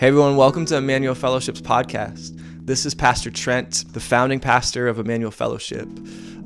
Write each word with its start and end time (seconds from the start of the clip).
Hey 0.00 0.06
everyone, 0.06 0.34
welcome 0.34 0.64
to 0.64 0.78
Emmanuel 0.78 1.14
Fellowship's 1.14 1.60
podcast. 1.60 2.32
This 2.64 2.86
is 2.86 2.94
Pastor 2.94 3.30
Trent, 3.30 3.84
the 3.92 4.00
founding 4.00 4.40
pastor 4.40 4.88
of 4.88 4.98
Emmanuel 4.98 5.30
Fellowship, 5.30 5.86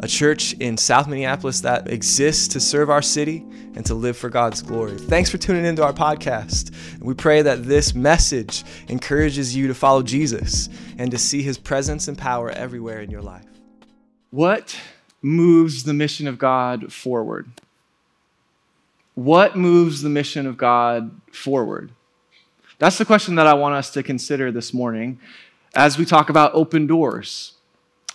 a 0.00 0.08
church 0.08 0.54
in 0.54 0.76
South 0.76 1.06
Minneapolis 1.06 1.60
that 1.60 1.88
exists 1.88 2.48
to 2.48 2.58
serve 2.58 2.90
our 2.90 3.00
city 3.00 3.46
and 3.76 3.86
to 3.86 3.94
live 3.94 4.16
for 4.16 4.28
God's 4.28 4.60
glory. 4.60 4.98
Thanks 4.98 5.30
for 5.30 5.38
tuning 5.38 5.64
into 5.64 5.84
our 5.84 5.92
podcast. 5.92 6.74
We 6.98 7.14
pray 7.14 7.42
that 7.42 7.62
this 7.62 7.94
message 7.94 8.64
encourages 8.88 9.54
you 9.54 9.68
to 9.68 9.74
follow 9.74 10.02
Jesus 10.02 10.68
and 10.98 11.12
to 11.12 11.16
see 11.16 11.40
his 11.40 11.56
presence 11.56 12.08
and 12.08 12.18
power 12.18 12.50
everywhere 12.50 13.02
in 13.02 13.10
your 13.12 13.22
life. 13.22 13.46
What 14.32 14.76
moves 15.22 15.84
the 15.84 15.94
mission 15.94 16.26
of 16.26 16.40
God 16.40 16.92
forward? 16.92 17.48
What 19.14 19.54
moves 19.54 20.02
the 20.02 20.10
mission 20.10 20.44
of 20.44 20.56
God 20.56 21.20
forward? 21.30 21.92
That's 22.84 22.98
the 22.98 23.06
question 23.06 23.36
that 23.36 23.46
I 23.46 23.54
want 23.54 23.74
us 23.74 23.88
to 23.92 24.02
consider 24.02 24.52
this 24.52 24.74
morning 24.74 25.18
as 25.74 25.96
we 25.96 26.04
talk 26.04 26.28
about 26.28 26.52
open 26.52 26.86
doors. 26.86 27.54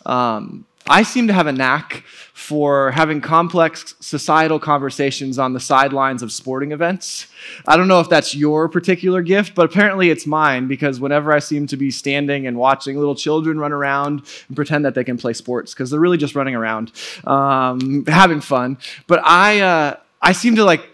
Um, 0.05 0.67
I 0.88 1.02
seem 1.02 1.25
to 1.25 1.34
have 1.34 1.48
a 1.48 1.52
knack 1.52 2.03
for 2.35 2.91
having 2.91 3.20
complex 3.20 3.95
societal 3.99 4.59
conversations 4.59 5.39
on 5.39 5.53
the 5.53 5.59
sidelines 5.59 6.21
of 6.21 6.31
sporting 6.31 6.71
events. 6.71 7.25
I 7.66 7.77
don't 7.77 7.88
know 7.88 7.99
if 7.99 8.09
that's 8.09 8.35
your 8.35 8.70
particular 8.70 9.23
gift, 9.23 9.55
but 9.55 9.66
apparently 9.66 10.11
it's 10.11 10.27
mine 10.27 10.67
because 10.67 10.99
whenever 10.99 11.33
I 11.33 11.39
seem 11.39 11.66
to 11.66 11.75
be 11.75 11.89
standing 11.89 12.45
and 12.45 12.55
watching 12.55 12.95
little 12.95 13.16
children 13.16 13.59
run 13.59 13.72
around 13.72 14.22
and 14.49 14.55
pretend 14.55 14.86
that 14.86 14.94
they 14.94 15.03
can 15.03 15.17
play 15.17 15.33
sports, 15.33 15.73
because 15.73 15.89
they're 15.89 15.99
really 15.99 16.20
just 16.20 16.36
running 16.36 16.53
around, 16.53 16.91
um, 17.25 18.05
having 18.05 18.39
fun. 18.39 18.77
But 19.08 19.22
I, 19.25 19.61
uh, 19.61 19.95
I 20.22 20.33
seem 20.33 20.58
to 20.58 20.63
like 20.63 20.88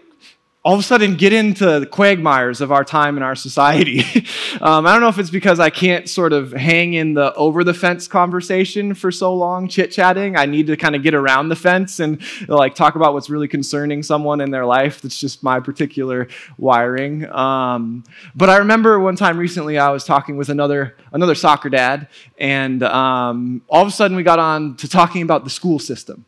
all 0.65 0.73
of 0.73 0.79
a 0.79 0.83
sudden 0.83 1.13
get 1.13 1.31
into 1.31 1.79
the 1.79 1.85
quagmires 1.85 2.59
of 2.59 2.71
our 2.71 2.83
time 2.83 3.17
and 3.17 3.23
our 3.23 3.35
society. 3.35 3.99
um, 4.61 4.87
I 4.87 4.93
don't 4.93 5.01
know 5.01 5.09
if 5.09 5.19
it's 5.19 5.29
because 5.29 5.59
I 5.59 5.69
can't 5.69 6.09
sort 6.09 6.33
of 6.33 6.53
hang 6.53 6.95
in 6.95 7.13
the 7.13 7.31
over 7.35 7.63
the 7.63 7.73
fence 7.73 8.07
conversation 8.07 8.95
for 8.95 9.11
so 9.11 9.35
long, 9.35 9.67
chit 9.67 9.91
chatting. 9.91 10.35
I 10.35 10.47
need 10.47 10.65
to 10.65 10.75
kind 10.75 10.95
of 10.95 11.03
get 11.03 11.13
around 11.13 11.49
the 11.49 11.55
fence 11.55 11.99
and 11.99 12.19
like 12.47 12.73
talk 12.73 12.95
about 12.95 13.13
what's 13.13 13.29
really 13.29 13.47
concerning 13.47 14.01
someone 14.01 14.41
in 14.41 14.49
their 14.49 14.65
life. 14.65 15.03
That's 15.03 15.19
just 15.19 15.43
my 15.43 15.59
particular 15.59 16.27
wiring. 16.57 17.29
Um, 17.29 18.03
but 18.33 18.49
I 18.49 18.57
remember 18.57 18.99
one 18.99 19.15
time 19.15 19.37
recently 19.37 19.77
I 19.77 19.91
was 19.91 20.03
talking 20.03 20.35
with 20.35 20.49
another 20.49 20.97
another 21.13 21.35
soccer 21.35 21.69
dad, 21.69 22.07
and 22.39 22.81
um, 22.81 23.61
all 23.69 23.83
of 23.83 23.87
a 23.87 23.91
sudden 23.91 24.17
we 24.17 24.23
got 24.23 24.39
on 24.39 24.77
to 24.77 24.89
talking 24.89 25.21
about 25.21 25.43
the 25.43 25.51
school 25.51 25.77
system 25.77 26.25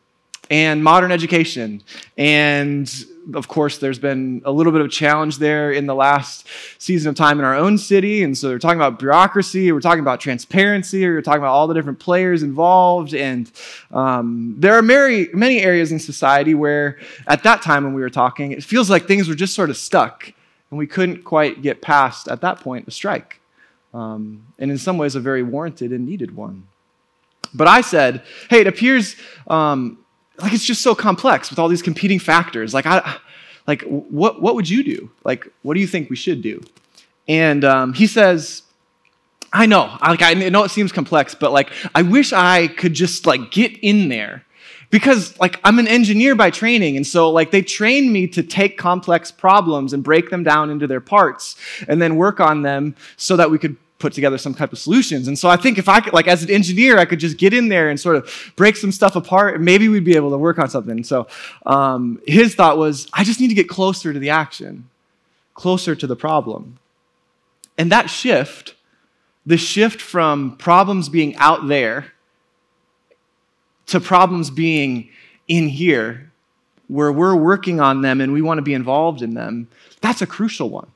and 0.50 0.82
modern 0.82 1.12
education 1.12 1.82
and 2.16 3.06
of 3.34 3.48
course, 3.48 3.78
there's 3.78 3.98
been 3.98 4.40
a 4.44 4.50
little 4.50 4.72
bit 4.72 4.80
of 4.80 4.90
challenge 4.90 5.38
there 5.38 5.72
in 5.72 5.86
the 5.86 5.94
last 5.94 6.46
season 6.78 7.10
of 7.10 7.14
time 7.14 7.38
in 7.38 7.44
our 7.44 7.54
own 7.54 7.76
city. 7.76 8.22
And 8.22 8.36
so 8.36 8.48
they're 8.48 8.58
talking 8.58 8.80
about 8.80 8.98
bureaucracy, 8.98 9.70
we're 9.70 9.80
talking 9.80 10.00
about 10.00 10.20
transparency, 10.20 11.06
we're 11.06 11.20
talking 11.20 11.40
about 11.40 11.52
all 11.52 11.66
the 11.66 11.74
different 11.74 11.98
players 11.98 12.42
involved. 12.42 13.14
And 13.14 13.50
um, 13.90 14.54
there 14.58 14.74
are 14.74 14.82
many, 14.82 15.28
many 15.34 15.60
areas 15.60 15.92
in 15.92 15.98
society 15.98 16.54
where, 16.54 16.98
at 17.26 17.42
that 17.42 17.62
time 17.62 17.84
when 17.84 17.92
we 17.92 18.00
were 18.00 18.10
talking, 18.10 18.52
it 18.52 18.64
feels 18.64 18.88
like 18.88 19.06
things 19.06 19.28
were 19.28 19.34
just 19.34 19.54
sort 19.54 19.70
of 19.70 19.76
stuck. 19.76 20.32
And 20.70 20.78
we 20.78 20.86
couldn't 20.86 21.24
quite 21.24 21.62
get 21.62 21.82
past, 21.82 22.28
at 22.28 22.40
that 22.42 22.60
point, 22.60 22.88
a 22.88 22.90
strike. 22.90 23.40
Um, 23.92 24.46
and 24.58 24.70
in 24.70 24.78
some 24.78 24.98
ways, 24.98 25.14
a 25.14 25.20
very 25.20 25.42
warranted 25.42 25.92
and 25.92 26.06
needed 26.06 26.34
one. 26.34 26.66
But 27.54 27.68
I 27.68 27.80
said, 27.80 28.22
hey, 28.50 28.60
it 28.60 28.66
appears 28.66 29.16
um, 29.46 29.98
like 30.38 30.52
it's 30.52 30.64
just 30.64 30.82
so 30.82 30.94
complex 30.94 31.50
with 31.50 31.58
all 31.58 31.68
these 31.68 31.82
competing 31.82 32.18
factors. 32.18 32.72
Like, 32.72 32.86
I, 32.86 33.16
like 33.66 33.82
what, 33.82 34.40
what 34.40 34.54
would 34.54 34.68
you 34.68 34.82
do? 34.82 35.10
Like, 35.24 35.46
what 35.62 35.74
do 35.74 35.80
you 35.80 35.86
think 35.86 36.10
we 36.10 36.16
should 36.16 36.42
do? 36.42 36.62
And 37.26 37.64
um, 37.64 37.92
he 37.92 38.06
says, 38.06 38.62
I 39.52 39.66
know, 39.66 39.96
like 40.00 40.22
I 40.22 40.34
know 40.34 40.64
it 40.64 40.70
seems 40.70 40.92
complex, 40.92 41.34
but 41.34 41.52
like 41.52 41.70
I 41.94 42.02
wish 42.02 42.32
I 42.32 42.68
could 42.68 42.94
just 42.94 43.26
like 43.26 43.50
get 43.50 43.76
in 43.78 44.08
there 44.08 44.44
because 44.90 45.38
like 45.40 45.58
I'm 45.64 45.78
an 45.78 45.88
engineer 45.88 46.34
by 46.34 46.50
training 46.50 46.96
and 46.96 47.06
so 47.06 47.30
like 47.30 47.50
they 47.50 47.62
trained 47.62 48.12
me 48.12 48.26
to 48.28 48.42
take 48.42 48.76
complex 48.76 49.30
problems 49.30 49.92
and 49.92 50.04
break 50.04 50.30
them 50.30 50.42
down 50.42 50.70
into 50.70 50.86
their 50.86 51.00
parts 51.00 51.56
and 51.88 52.00
then 52.00 52.16
work 52.16 52.40
on 52.40 52.62
them 52.62 52.94
so 53.16 53.36
that 53.36 53.50
we 53.50 53.58
could 53.58 53.76
put 53.98 54.12
together 54.12 54.38
some 54.38 54.54
type 54.54 54.72
of 54.72 54.78
solutions. 54.78 55.26
And 55.26 55.36
so 55.36 55.48
I 55.48 55.56
think 55.56 55.76
if 55.76 55.88
I 55.88 56.00
could, 56.00 56.12
like, 56.12 56.28
as 56.28 56.42
an 56.44 56.50
engineer, 56.50 56.98
I 56.98 57.04
could 57.04 57.18
just 57.18 57.36
get 57.36 57.52
in 57.52 57.68
there 57.68 57.88
and 57.88 57.98
sort 57.98 58.16
of 58.16 58.52
break 58.54 58.76
some 58.76 58.92
stuff 58.92 59.16
apart, 59.16 59.56
and 59.56 59.64
maybe 59.64 59.88
we'd 59.88 60.04
be 60.04 60.14
able 60.14 60.30
to 60.30 60.38
work 60.38 60.58
on 60.58 60.70
something. 60.70 61.02
So 61.02 61.26
um, 61.66 62.20
his 62.26 62.54
thought 62.54 62.78
was, 62.78 63.08
I 63.12 63.24
just 63.24 63.40
need 63.40 63.48
to 63.48 63.54
get 63.54 63.68
closer 63.68 64.12
to 64.12 64.18
the 64.18 64.30
action, 64.30 64.88
closer 65.54 65.96
to 65.96 66.06
the 66.06 66.14
problem. 66.14 66.78
And 67.76 67.90
that 67.90 68.08
shift, 68.08 68.76
the 69.44 69.56
shift 69.56 70.00
from 70.00 70.56
problems 70.56 71.08
being 71.08 71.34
out 71.36 71.66
there 71.66 72.12
to 73.86 74.00
problems 74.00 74.50
being 74.50 75.10
in 75.48 75.68
here, 75.68 76.30
where 76.86 77.10
we're 77.10 77.34
working 77.34 77.80
on 77.80 78.02
them 78.02 78.20
and 78.20 78.32
we 78.32 78.42
want 78.42 78.58
to 78.58 78.62
be 78.62 78.74
involved 78.74 79.22
in 79.22 79.34
them, 79.34 79.68
that's 80.00 80.22
a 80.22 80.26
crucial 80.26 80.70
one. 80.70 80.88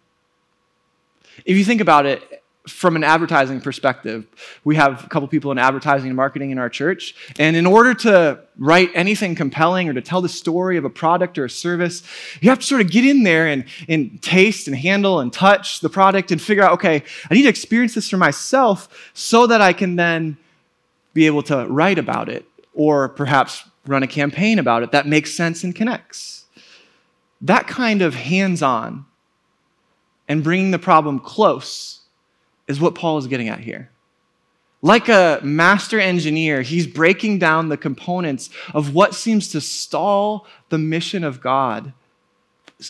If 1.45 1.57
you 1.57 1.65
think 1.65 1.81
about 1.81 2.07
it, 2.07 2.23
from 2.69 2.95
an 2.95 3.03
advertising 3.03 3.61
perspective, 3.61 4.25
we 4.63 4.77
have 4.77 5.05
a 5.05 5.09
couple 5.09 5.27
people 5.27 5.51
in 5.51 5.59
advertising 5.59 6.09
and 6.09 6.17
marketing 6.17 6.53
in 6.53 6.59
our 6.59 6.69
church. 6.69 7.15
And 7.39 7.57
in 7.57 7.67
order 7.67 7.93
to 7.95 8.41
write 8.57 8.91
anything 8.95 9.35
compelling 9.35 9.89
or 9.89 9.95
to 9.95 10.01
tell 10.01 10.21
the 10.21 10.29
story 10.29 10.77
of 10.77 10.85
a 10.85 10.91
product 10.91 11.39
or 11.39 11.47
a 11.47 11.51
service, 11.51 12.03
you 12.41 12.51
have 12.51 12.61
to 12.61 12.67
sort 12.67 12.81
of 12.81 12.91
get 12.91 13.05
in 13.05 13.25
there 13.25 13.49
and, 13.49 13.65
and 13.89 14.23
taste 14.23 14.69
and 14.69 14.77
handle 14.77 15.19
and 15.19 15.33
touch 15.33 15.81
the 15.81 15.89
product 15.89 16.31
and 16.31 16.41
figure 16.41 16.63
out, 16.63 16.73
okay, 16.73 17.03
I 17.29 17.35
need 17.35 17.43
to 17.43 17.49
experience 17.49 17.95
this 17.95 18.09
for 18.09 18.17
myself 18.17 19.11
so 19.13 19.49
that 19.49 19.61
I 19.61 19.73
can 19.73 19.97
then 19.97 20.37
be 21.15 21.27
able 21.27 21.43
to 21.45 21.67
write 21.67 21.99
about 21.99 22.29
it 22.29 22.47
or 22.75 23.09
perhaps 23.09 23.65
run 23.87 24.05
a 24.05 24.07
campaign 24.07 24.61
about 24.61 24.85
it 24.85 24.93
that 24.93 25.07
makes 25.09 25.35
sense 25.35 25.65
and 25.65 25.75
connects. 25.75 26.45
That 27.41 27.67
kind 27.67 28.03
of 28.03 28.15
hands 28.15 28.63
on 28.63 29.05
and 30.29 30.45
bringing 30.45 30.71
the 30.71 30.79
problem 30.79 31.19
close 31.19 32.02
is 32.69 32.81
what 32.81 32.95
Paul 32.95 33.19
is 33.19 33.27
getting 33.27 33.49
at 33.49 33.61
here. 33.61 33.91
Like 34.81 35.09
a 35.09 35.41
master 35.43 36.01
engineer, 36.01 36.63
he's 36.63 36.87
breaking 36.87 37.39
down 37.39 37.69
the 37.69 37.77
components 37.77 38.51
of 38.75 38.95
what 38.95 39.15
seems 39.15 39.49
to 39.49 39.61
stall 39.61 40.47
the 40.71 40.79
mission 40.79 41.23
of 41.23 41.41
God 41.41 41.93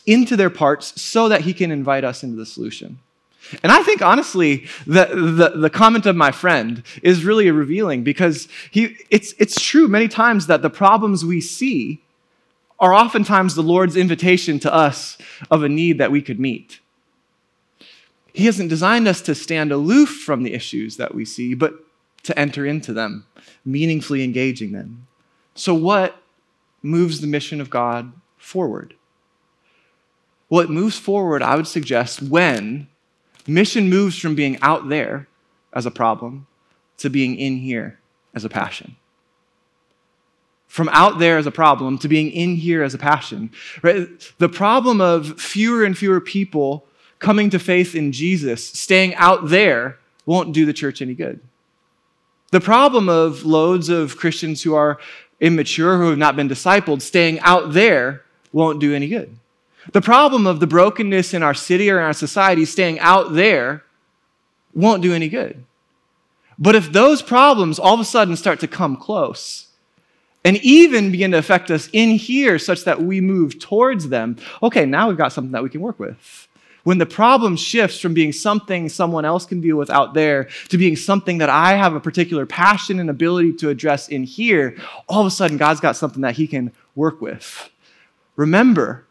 into 0.06 0.36
their 0.36 0.50
parts 0.50 1.00
so 1.00 1.28
that 1.28 1.42
he 1.42 1.52
can 1.52 1.70
invite 1.70 2.04
us 2.04 2.22
into 2.22 2.36
the 2.36 2.46
solution. 2.46 2.98
And 3.62 3.72
I 3.72 3.82
think, 3.82 4.00
honestly, 4.02 4.68
the, 4.86 5.06
the, 5.06 5.58
the, 5.58 5.70
comment 5.70 6.06
of 6.06 6.14
my 6.14 6.30
friend 6.30 6.82
is 7.02 7.24
really 7.24 7.50
revealing 7.50 8.04
because 8.04 8.48
he, 8.70 8.96
it's, 9.10 9.34
it's 9.38 9.60
true 9.60 9.88
many 9.88 10.08
times 10.08 10.46
that 10.46 10.62
the 10.62 10.70
problems 10.70 11.24
we 11.24 11.40
see 11.40 12.02
are 12.78 12.94
oftentimes 12.94 13.54
the 13.54 13.62
Lord's 13.62 13.96
invitation 13.96 14.58
to 14.60 14.72
us 14.72 15.18
of 15.50 15.62
a 15.62 15.68
need 15.68 15.98
that 15.98 16.12
we 16.12 16.22
could 16.22 16.38
meet. 16.38 16.80
He 18.32 18.46
hasn't 18.46 18.70
designed 18.70 19.06
us 19.08 19.20
to 19.22 19.34
stand 19.34 19.72
aloof 19.72 20.08
from 20.08 20.42
the 20.42 20.54
issues 20.54 20.96
that 20.96 21.14
we 21.14 21.24
see, 21.24 21.54
but 21.54 21.74
to 22.22 22.38
enter 22.38 22.64
into 22.64 22.92
them, 22.92 23.26
meaningfully 23.64 24.22
engaging 24.22 24.72
them. 24.72 25.06
So, 25.54 25.74
what 25.74 26.16
moves 26.82 27.20
the 27.20 27.26
mission 27.26 27.60
of 27.60 27.68
God 27.68 28.12
forward? 28.38 28.94
Well, 30.48 30.60
it 30.60 30.70
moves 30.70 30.98
forward, 30.98 31.42
I 31.42 31.56
would 31.56 31.66
suggest, 31.66 32.22
when 32.22 32.88
mission 33.46 33.88
moves 33.88 34.18
from 34.18 34.34
being 34.34 34.58
out 34.62 34.88
there 34.88 35.26
as 35.72 35.86
a 35.86 35.90
problem 35.90 36.46
to 36.98 37.10
being 37.10 37.36
in 37.36 37.56
here 37.56 37.98
as 38.34 38.44
a 38.44 38.48
passion. 38.48 38.96
From 40.68 40.88
out 40.90 41.18
there 41.18 41.36
as 41.36 41.46
a 41.46 41.50
problem 41.50 41.98
to 41.98 42.08
being 42.08 42.30
in 42.30 42.56
here 42.56 42.82
as 42.82 42.94
a 42.94 42.98
passion. 42.98 43.50
Right? 43.82 44.08
The 44.38 44.48
problem 44.48 45.00
of 45.00 45.40
fewer 45.40 45.84
and 45.84 45.96
fewer 45.96 46.20
people 46.20 46.86
coming 47.22 47.48
to 47.50 47.58
faith 47.58 47.94
in 47.94 48.12
Jesus, 48.12 48.66
staying 48.66 49.14
out 49.14 49.48
there, 49.48 49.98
won't 50.26 50.52
do 50.52 50.66
the 50.66 50.72
church 50.72 51.00
any 51.00 51.14
good. 51.14 51.40
The 52.50 52.60
problem 52.60 53.08
of 53.08 53.44
loads 53.44 53.88
of 53.88 54.18
Christians 54.18 54.62
who 54.62 54.74
are 54.74 54.98
immature, 55.40 55.96
who 55.96 56.10
have 56.10 56.18
not 56.18 56.36
been 56.36 56.48
discipled, 56.48 57.00
staying 57.00 57.40
out 57.40 57.72
there 57.72 58.22
won't 58.52 58.80
do 58.80 58.94
any 58.94 59.08
good. 59.08 59.34
The 59.92 60.02
problem 60.02 60.46
of 60.46 60.60
the 60.60 60.66
brokenness 60.66 61.32
in 61.32 61.42
our 61.42 61.54
city 61.54 61.90
or 61.90 61.98
in 61.98 62.04
our 62.04 62.12
society, 62.12 62.64
staying 62.64 63.00
out 63.00 63.32
there, 63.32 63.84
won't 64.74 65.02
do 65.02 65.14
any 65.14 65.28
good. 65.28 65.64
But 66.58 66.74
if 66.74 66.92
those 66.92 67.22
problems 67.22 67.78
all 67.78 67.94
of 67.94 68.00
a 68.00 68.04
sudden 68.04 68.36
start 68.36 68.60
to 68.60 68.68
come 68.68 68.96
close, 68.96 69.68
and 70.44 70.56
even 70.58 71.10
begin 71.12 71.30
to 71.30 71.38
affect 71.38 71.70
us 71.70 71.88
in 71.92 72.10
here 72.10 72.58
such 72.58 72.84
that 72.84 73.00
we 73.00 73.20
move 73.20 73.58
towards 73.58 74.08
them, 74.08 74.36
okay, 74.62 74.84
now 74.84 75.08
we've 75.08 75.16
got 75.16 75.32
something 75.32 75.52
that 75.52 75.62
we 75.62 75.70
can 75.70 75.80
work 75.80 75.98
with. 75.98 76.48
When 76.84 76.98
the 76.98 77.06
problem 77.06 77.56
shifts 77.56 78.00
from 78.00 78.12
being 78.12 78.32
something 78.32 78.88
someone 78.88 79.24
else 79.24 79.46
can 79.46 79.60
deal 79.60 79.76
with 79.76 79.90
out 79.90 80.14
there 80.14 80.48
to 80.68 80.78
being 80.78 80.96
something 80.96 81.38
that 81.38 81.50
I 81.50 81.74
have 81.74 81.94
a 81.94 82.00
particular 82.00 82.44
passion 82.44 82.98
and 82.98 83.08
ability 83.08 83.54
to 83.54 83.68
address 83.68 84.08
in 84.08 84.24
here, 84.24 84.76
all 85.08 85.20
of 85.20 85.26
a 85.26 85.30
sudden 85.30 85.56
God's 85.56 85.80
got 85.80 85.96
something 85.96 86.22
that 86.22 86.36
He 86.36 86.46
can 86.46 86.72
work 86.94 87.20
with. 87.20 87.70
Remember, 88.36 89.04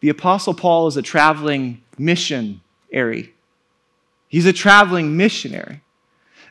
the 0.00 0.08
Apostle 0.08 0.54
Paul 0.54 0.86
is 0.86 0.96
a 0.96 1.02
traveling 1.02 1.82
missionary. 1.98 3.34
He's 4.28 4.46
a 4.46 4.52
traveling 4.52 5.16
missionary. 5.16 5.82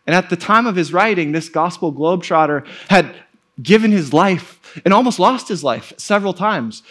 And 0.05 0.15
at 0.15 0.29
the 0.29 0.35
time 0.35 0.67
of 0.67 0.75
his 0.75 0.91
writing, 0.91 1.31
this 1.31 1.49
gospel 1.49 1.93
globetrotter 1.93 2.65
had 2.89 3.15
given 3.61 3.91
his 3.91 4.13
life 4.13 4.79
and 4.85 4.93
almost 4.93 5.19
lost 5.19 5.47
his 5.47 5.63
life 5.63 5.93
several 5.97 6.33
times 6.33 6.83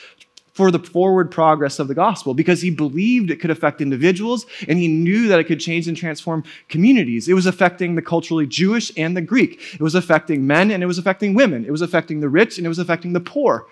for 0.58 0.72
the 0.72 0.78
forward 0.81 1.31
progress 1.31 1.78
of 1.78 1.87
the 1.87 1.94
gospel 1.94 2.34
because 2.34 2.60
he 2.60 2.69
believed 2.69 3.31
it 3.31 3.37
could 3.37 3.49
affect 3.49 3.81
individuals 3.81 4.44
and 4.66 4.76
he 4.76 4.88
knew 4.88 5.28
that 5.28 5.38
it 5.38 5.44
could 5.44 5.60
change 5.60 5.87
and 5.87 5.96
transform 5.96 6.43
communities. 6.69 7.28
It 7.28 7.34
was 7.34 7.46
affecting 7.46 7.94
the 7.94 8.02
culturally 8.02 8.44
Jewish 8.44 8.90
and 8.96 9.16
the 9.16 9.20
Greek. 9.20 9.60
It 9.75 9.81
was 9.81 9.94
affecting 9.94 10.49
men 10.49 10.72
and 10.72 10.82
it 10.82 10.87
was 10.87 10.99
affecting 10.99 11.32
women. 11.32 11.64
It 11.64 11.70
was 11.70 11.81
affecting 11.81 12.19
the 12.19 12.28
rich 12.28 12.58
and 12.58 12.66
it 12.66 12.69
was 12.69 12.81
affecting 12.81 13.12
the 13.12 13.20
poor. 13.20 13.69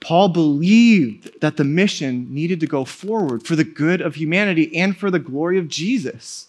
Paul 0.00 0.30
believed 0.30 1.38
that 1.42 1.58
the 1.58 1.64
mission 1.64 2.32
needed 2.32 2.60
to 2.60 2.66
go 2.66 2.86
forward 2.86 3.46
for 3.46 3.54
the 3.54 3.62
good 3.62 4.00
of 4.00 4.14
humanity 4.14 4.74
and 4.74 4.96
for 4.96 5.10
the 5.10 5.18
glory 5.18 5.58
of 5.58 5.68
Jesus. 5.68 6.46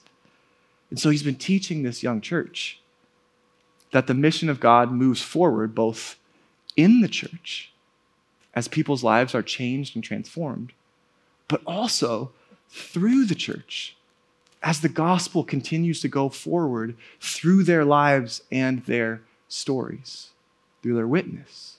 And 0.90 0.98
so 0.98 1.10
he's 1.10 1.24
been 1.24 1.36
teaching 1.36 1.84
this 1.84 2.02
young 2.02 2.22
church 2.22 2.80
that 3.92 4.08
the 4.08 4.14
mission 4.14 4.48
of 4.48 4.62
God 4.62 4.94
moves 4.94 5.22
forward 5.22 5.76
both 5.76 6.16
in 6.78 7.02
the 7.02 7.10
church 7.10 7.74
as 8.58 8.68
people's 8.68 9.04
lives 9.04 9.36
are 9.36 9.44
changed 9.44 9.94
and 9.94 10.04
transformed, 10.04 10.74
but 11.48 11.62
also 11.68 12.32
through 12.72 13.24
the 13.24 13.36
church 13.36 13.96
as 14.64 14.82
the 14.82 14.90
gospel 14.90 15.44
continues 15.44 16.02
to 16.02 16.08
go 16.08 16.28
forward 16.28 16.98
through 17.22 17.62
their 17.62 17.86
lives 17.86 18.42
and 18.52 18.84
their 18.86 19.22
stories, 19.48 20.30
through 20.82 20.96
their 20.96 21.08
witness. 21.08 21.78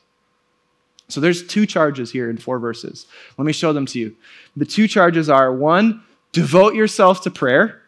So 1.09 1.21
there's 1.21 1.45
two 1.45 1.67
charges 1.67 2.13
here 2.13 2.31
in 2.31 2.39
four 2.39 2.61
verses. 2.61 3.07
Let 3.37 3.45
me 3.45 3.53
show 3.53 3.73
them 3.73 3.87
to 3.87 3.99
you. 3.99 4.15
The 4.57 4.65
two 4.65 4.87
charges 4.87 5.29
are 5.29 5.53
one, 5.53 6.05
devote 6.31 6.77
yourself 6.77 7.23
to 7.23 7.31
prayer, 7.33 7.83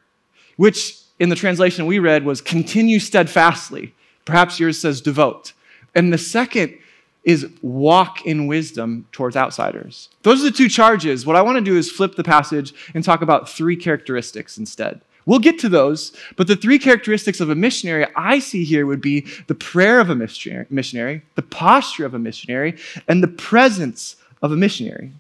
which 0.56 0.98
in 1.20 1.28
the 1.28 1.36
translation 1.36 1.86
we 1.86 2.00
read 2.00 2.25
was 2.25 2.40
continue 2.40 2.98
steadfastly. 2.98 3.94
Perhaps 4.25 4.58
yours 4.58 4.81
says 4.81 5.00
devote. 5.00 5.52
And 5.94 6.12
the 6.12 6.19
second 6.19 6.76
is 7.25 7.46
walk 7.62 8.25
in 8.25 8.46
wisdom 8.46 9.06
towards 9.12 9.37
outsiders. 9.37 10.08
Those 10.22 10.40
are 10.40 10.50
the 10.50 10.56
two 10.56 10.69
charges. 10.69 11.26
What 11.26 11.37
I 11.37 11.43
want 11.43 11.56
to 11.56 11.64
do 11.64 11.76
is 11.76 11.90
flip 11.90 12.17
the 12.17 12.25
passage 12.25 12.72
and 12.94 13.05
talk 13.05 13.20
about 13.20 13.49
three 13.49 13.76
characteristics 13.76 14.56
instead. 14.56 15.00
We'll 15.26 15.38
get 15.38 15.58
to 15.61 15.69
those, 15.69 16.17
but 16.37 16.46
the 16.46 16.56
three 16.56 16.78
characteristics 16.78 17.40
of 17.40 17.50
a 17.50 17.55
missionary 17.55 18.06
I 18.17 18.38
see 18.38 18.64
here 18.64 18.87
would 18.87 19.02
be 19.02 19.26
the 19.49 19.55
prayer 19.55 20.00
of 20.00 20.08
a 20.08 20.14
missionary, 20.14 21.22
the 21.34 21.43
posture 21.43 22.06
of 22.06 22.14
a 22.14 22.19
missionary, 22.19 22.78
and 23.06 23.22
the 23.22 23.28
presence 23.28 24.17
of 24.43 24.50
a 24.50 24.56
missionary. 24.56 25.12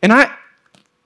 And 0.00 0.12
I, 0.12 0.32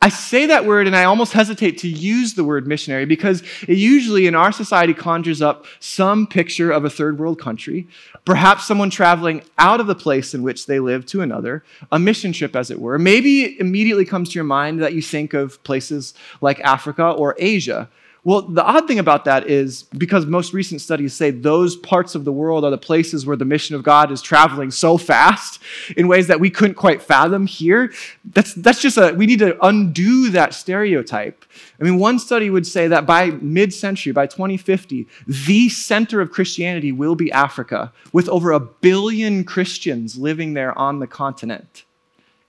I 0.03 0.09
say 0.11 0.47
that 0.47 0.67
word 0.67 0.87
and 0.87 0.95
I 0.95 1.05
almost 1.05 1.33
hesitate 1.33 1.79
to 1.79 1.89
use 1.89 2.35
the 2.35 2.45
word 2.45 2.67
missionary 2.67 3.07
because 3.07 3.43
it 3.67 3.79
usually 3.79 4.27
in 4.27 4.35
our 4.35 4.53
society 4.53 4.93
conjures 4.93 5.41
up 5.41 5.65
some 5.81 6.27
picture 6.27 6.71
of 6.71 6.85
a 6.85 6.91
third 6.91 7.19
world 7.19 7.41
country, 7.41 7.89
perhaps 8.25 8.67
someone 8.67 8.91
traveling 8.91 9.43
out 9.59 9.81
of 9.81 9.87
the 9.87 9.95
place 9.95 10.35
in 10.35 10.43
which 10.43 10.67
they 10.67 10.79
live 10.81 11.07
to 11.07 11.23
another, 11.23 11.65
a 11.91 11.99
mission 11.99 12.33
trip, 12.33 12.55
as 12.55 12.71
it 12.71 12.81
were. 12.81 12.99
Maybe 12.99 13.45
it 13.45 13.61
immediately 13.61 14.05
comes 14.05 14.29
to 14.29 14.35
your 14.35 14.45
mind 14.45 14.83
that 14.83 14.93
you 14.93 15.03
think 15.03 15.33
of 15.33 15.63
places 15.65 16.15
like 16.41 16.61
Africa 16.61 17.11
or 17.11 17.35
Asia. 17.39 17.89
Well, 18.26 18.43
the 18.43 18.64
odd 18.64 18.88
thing 18.88 18.99
about 18.99 19.25
that 19.26 19.46
is 19.46 19.84
because 19.84 20.26
most 20.26 20.52
recent 20.52 20.81
studies 20.81 21.14
say 21.14 21.31
those 21.31 21.76
parts 21.76 22.17
of 22.17 22.25
the 22.25 22.32
world 22.32 22.64
are 22.64 22.73
the 22.73 22.76
places 22.76 23.25
where 23.25 23.37
the 23.37 23.44
mission 23.44 23.76
of 23.76 23.84
God 23.84 24.11
is 24.11 24.20
traveling 24.20 24.73
so 24.73 24.99
fast 24.99 25.62
in 25.96 26.08
ways 26.08 26.26
that 26.26 26.40
we 26.40 26.50
couldn't 26.50 26.75
quite 26.75 27.00
fathom 27.00 27.46
here. 27.46 27.93
That's, 28.25 28.52
that's 28.55 28.82
just 28.82 28.96
a, 28.96 29.12
we 29.12 29.26
need 29.26 29.38
to 29.38 29.56
undo 29.64 30.31
that 30.31 30.55
stereotype. 30.55 31.44
I 31.81 31.84
mean, 31.84 32.00
one 32.00 32.19
study 32.19 32.50
would 32.50 32.67
say 32.67 32.88
that 32.88 33.06
by 33.06 33.26
mid 33.31 33.73
century, 33.73 34.11
by 34.11 34.26
2050, 34.26 35.06
the 35.28 35.69
center 35.69 36.20
of 36.20 36.32
Christianity 36.32 36.90
will 36.90 37.14
be 37.14 37.31
Africa, 37.31 37.93
with 38.12 38.28
over 38.28 38.50
a 38.50 38.58
billion 38.58 39.44
Christians 39.44 40.19
living 40.19 40.55
there 40.55 40.76
on 40.76 40.99
the 40.99 41.06
continent. 41.06 41.84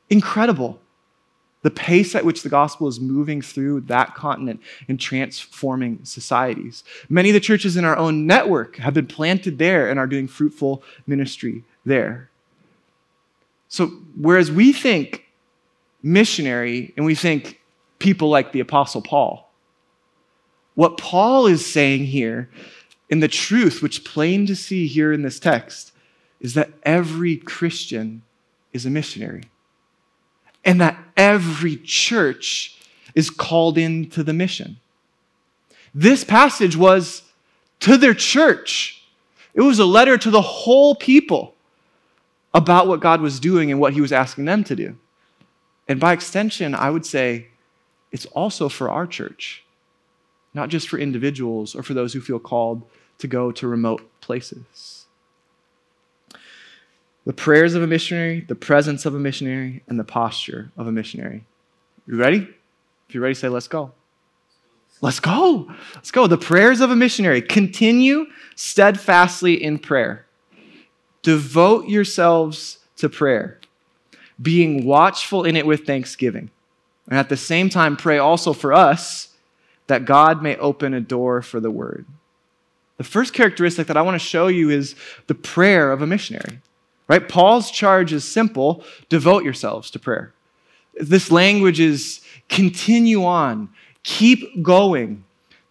Incredible 0.10 0.80
the 1.64 1.72
pace 1.72 2.16
at 2.16 2.24
which 2.24 2.44
the 2.44 2.50
gospel 2.50 2.88
is 2.88 3.00
moving 3.00 3.42
through 3.42 3.82
that 3.82 4.16
continent 4.16 4.62
and 4.88 5.00
transforming 5.00 6.00
societies. 6.04 6.84
Many 7.10 7.30
of 7.30 7.34
the 7.34 7.40
churches 7.40 7.76
in 7.76 7.84
our 7.84 7.98
own 7.98 8.28
network 8.28 8.78
have 8.78 8.94
been 8.94 9.08
planted 9.08 9.58
there 9.58 9.90
and 9.90 10.00
are 10.00 10.08
doing 10.08 10.28
fruitful 10.28 10.84
ministry 11.08 11.64
there. 11.86 12.30
So, 13.70 13.88
whereas 14.16 14.52
we 14.52 14.72
think 14.72 15.26
missionary 16.04 16.94
and 16.96 17.06
we 17.06 17.16
think 17.16 17.60
people 18.00 18.30
like 18.30 18.52
the 18.52 18.60
Apostle 18.60 19.02
Paul, 19.02 19.52
what 20.76 20.98
Paul 20.98 21.48
is 21.48 21.66
saying 21.66 22.06
here 22.06 22.50
in 23.10 23.20
the 23.20 23.28
truth, 23.28 23.82
which 23.82 24.06
plain 24.06 24.46
to 24.46 24.56
see 24.56 24.88
here 24.88 25.12
in 25.12 25.24
this 25.24 25.40
text, 25.40 25.92
is 26.40 26.54
that 26.54 26.70
every 26.84 27.36
Christian 27.36 28.22
is 28.74 28.86
a 28.86 28.90
missionary 28.90 29.44
and 30.68 30.82
that 30.82 30.98
every 31.16 31.78
church 31.78 32.78
is 33.16 33.30
called 33.30 33.78
into 33.78 34.22
the 34.22 34.34
mission. 34.34 34.78
This 35.96 36.26
passage 36.26 36.76
was 36.76 37.24
to 37.80 37.98
their 37.98 38.14
church, 38.14 39.02
it 39.54 39.62
was 39.62 39.80
a 39.80 39.86
letter 39.86 40.18
to 40.18 40.30
the 40.30 40.42
whole 40.42 40.94
people 40.94 41.56
about 42.54 42.88
what 42.88 43.00
God 43.00 43.22
was 43.22 43.40
doing 43.40 43.72
and 43.72 43.80
what 43.80 43.94
He 43.94 44.02
was 44.02 44.12
asking 44.12 44.46
them 44.46 44.64
to 44.66 44.76
do. 44.76 44.98
And 45.88 46.00
by 46.00 46.12
extension, 46.12 46.76
I 46.76 46.90
would 46.90 47.06
say 47.06 47.48
it's 48.12 48.26
also 48.28 48.68
for 48.68 48.90
our 48.90 49.08
church, 49.08 49.64
not 50.54 50.70
just 50.70 50.90
for 50.90 51.00
individuals 51.00 51.76
or 51.76 51.82
for 51.82 51.94
those 51.94 52.14
who 52.14 52.20
feel 52.20 52.40
called 52.40 52.84
to 53.20 53.28
go 53.28 53.52
to 53.52 53.68
remote 53.68 54.02
places 54.22 54.97
the 57.28 57.34
prayers 57.34 57.76
of 57.76 57.84
a 57.84 57.88
missionary, 57.88 58.40
the 58.40 58.56
presence 58.56 59.06
of 59.06 59.14
a 59.14 59.20
missionary, 59.20 59.84
and 59.90 60.00
the 60.00 60.04
posture 60.06 60.72
of 60.78 60.88
a 60.88 60.92
missionary. 60.94 61.44
You 62.08 62.16
ready? 62.16 62.48
If 63.10 63.14
you're 63.14 63.22
ready, 63.22 63.36
say, 63.36 63.50
let's 63.50 63.68
go. 63.68 63.92
Let's 65.02 65.20
go. 65.20 65.70
Let's 65.94 66.10
go. 66.10 66.28
The 66.28 66.38
prayers 66.38 66.80
of 66.80 66.90
a 66.90 66.96
missionary. 66.96 67.42
Continue 67.42 68.28
steadfastly 68.56 69.62
in 69.62 69.78
prayer. 69.78 70.26
Devote 71.22 71.90
yourselves 71.90 72.80
to 72.96 73.10
prayer, 73.10 73.60
being 74.42 74.86
watchful 74.86 75.44
in 75.44 75.58
it 75.58 75.66
with 75.66 75.86
thanksgiving. 75.86 76.50
And 77.10 77.20
at 77.20 77.28
the 77.28 77.36
same 77.36 77.68
time, 77.68 77.98
pray 77.98 78.20
also 78.20 78.54
for 78.54 78.72
us 78.72 79.36
that 79.88 80.06
God 80.06 80.42
may 80.42 80.56
open 80.56 80.94
a 80.94 81.02
door 81.02 81.42
for 81.42 81.60
the 81.60 81.72
word. 81.72 82.06
The 82.96 83.04
first 83.04 83.34
characteristic 83.34 83.88
that 83.88 83.98
I 83.98 84.02
want 84.02 84.16
to 84.16 84.26
show 84.26 84.48
you 84.48 84.70
is 84.70 84.96
the 85.28 85.36
prayer 85.36 85.92
of 85.92 86.02
a 86.02 86.08
missionary. 86.08 86.62
Right? 87.08 87.28
Paul's 87.28 87.72
charge 87.72 88.12
is 88.12 88.26
simple 88.26 88.84
devote 89.10 89.44
yourselves 89.44 89.90
to 89.92 90.00
prayer. 90.00 90.34
This 90.96 91.32
language 91.32 91.80
is 91.80 92.22
continue 92.50 93.24
on, 93.24 93.70
keep 94.04 94.64
going. 94.64 95.24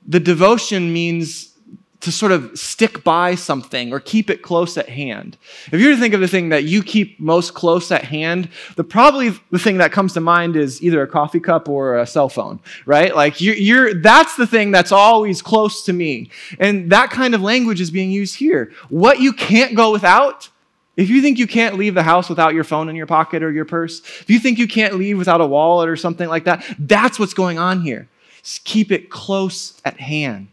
The 0.06 0.20
devotion 0.20 0.92
means 0.92 1.52
to 2.00 2.12
sort 2.12 2.30
of 2.30 2.56
stick 2.56 3.02
by 3.02 3.34
something 3.34 3.92
or 3.92 3.98
keep 3.98 4.30
it 4.30 4.40
close 4.40 4.76
at 4.76 4.88
hand. 4.88 5.36
If 5.72 5.80
you 5.80 5.88
were 5.88 5.94
to 5.94 6.00
think 6.00 6.14
of 6.14 6.20
the 6.20 6.28
thing 6.28 6.50
that 6.50 6.62
you 6.62 6.82
keep 6.84 7.18
most 7.18 7.54
close 7.54 7.90
at 7.90 8.04
hand, 8.04 8.48
the 8.76 8.84
probably 8.84 9.30
the 9.50 9.58
thing 9.58 9.78
that 9.78 9.90
comes 9.90 10.12
to 10.12 10.20
mind 10.20 10.54
is 10.54 10.80
either 10.82 11.02
a 11.02 11.08
coffee 11.08 11.40
cup 11.40 11.68
or 11.68 11.98
a 11.98 12.06
cell 12.06 12.28
phone, 12.28 12.60
right? 12.84 13.12
Like 13.14 13.40
you're, 13.40 13.56
you're 13.56 13.94
that's 13.94 14.36
the 14.36 14.46
thing 14.46 14.70
that's 14.70 14.92
always 14.92 15.42
close 15.42 15.84
to 15.86 15.92
me. 15.92 16.30
And 16.60 16.92
that 16.92 17.10
kind 17.10 17.34
of 17.34 17.40
language 17.40 17.80
is 17.80 17.90
being 17.90 18.12
used 18.12 18.36
here. 18.36 18.70
What 18.88 19.18
you 19.18 19.32
can't 19.32 19.74
go 19.74 19.90
without, 19.90 20.48
if 20.96 21.10
you 21.10 21.20
think 21.20 21.38
you 21.38 21.46
can't 21.46 21.76
leave 21.76 21.94
the 21.94 22.02
house 22.02 22.28
without 22.28 22.54
your 22.54 22.64
phone 22.64 22.88
in 22.88 22.96
your 22.96 23.06
pocket 23.06 23.42
or 23.42 23.52
your 23.52 23.66
purse, 23.66 24.00
if 24.00 24.30
you 24.30 24.38
think 24.38 24.58
you 24.58 24.66
can't 24.66 24.94
leave 24.94 25.18
without 25.18 25.40
a 25.40 25.46
wallet 25.46 25.88
or 25.88 25.96
something 25.96 26.28
like 26.28 26.44
that, 26.44 26.64
that's 26.78 27.18
what's 27.18 27.34
going 27.34 27.58
on 27.58 27.82
here. 27.82 28.08
Just 28.42 28.64
keep 28.64 28.90
it 28.90 29.10
close 29.10 29.80
at 29.84 30.00
hand. 30.00 30.48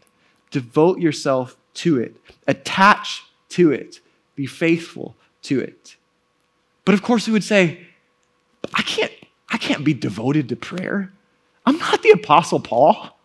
Devote 0.50 0.98
yourself 0.98 1.56
to 1.74 1.98
it. 1.98 2.16
Attach 2.46 3.24
to 3.50 3.72
it. 3.72 4.00
Be 4.36 4.46
faithful 4.46 5.16
to 5.42 5.60
it. 5.60 5.96
But 6.84 6.94
of 6.94 7.02
course, 7.02 7.26
we 7.26 7.32
would 7.32 7.44
say, 7.44 7.86
I 8.74 8.82
can't, 8.82 9.12
I 9.48 9.56
can't 9.56 9.84
be 9.84 9.94
devoted 9.94 10.48
to 10.50 10.56
prayer. 10.56 11.10
I'm 11.64 11.78
not 11.78 12.02
the 12.02 12.10
Apostle 12.10 12.60
Paul. 12.60 13.16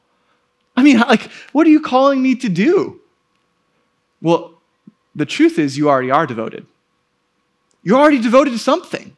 I 0.77 0.83
mean, 0.83 0.99
like, 0.99 1.29
what 1.51 1.67
are 1.67 1.69
you 1.69 1.81
calling 1.81 2.21
me 2.21 2.35
to 2.35 2.47
do? 2.47 3.01
Well, 4.21 4.53
the 5.15 5.25
truth 5.25 5.59
is, 5.59 5.77
you 5.77 5.89
already 5.89 6.11
are 6.11 6.25
devoted. 6.25 6.65
You're 7.83 8.00
already 8.00 8.21
devoted 8.21 8.51
to 8.51 8.59
something. 8.59 9.15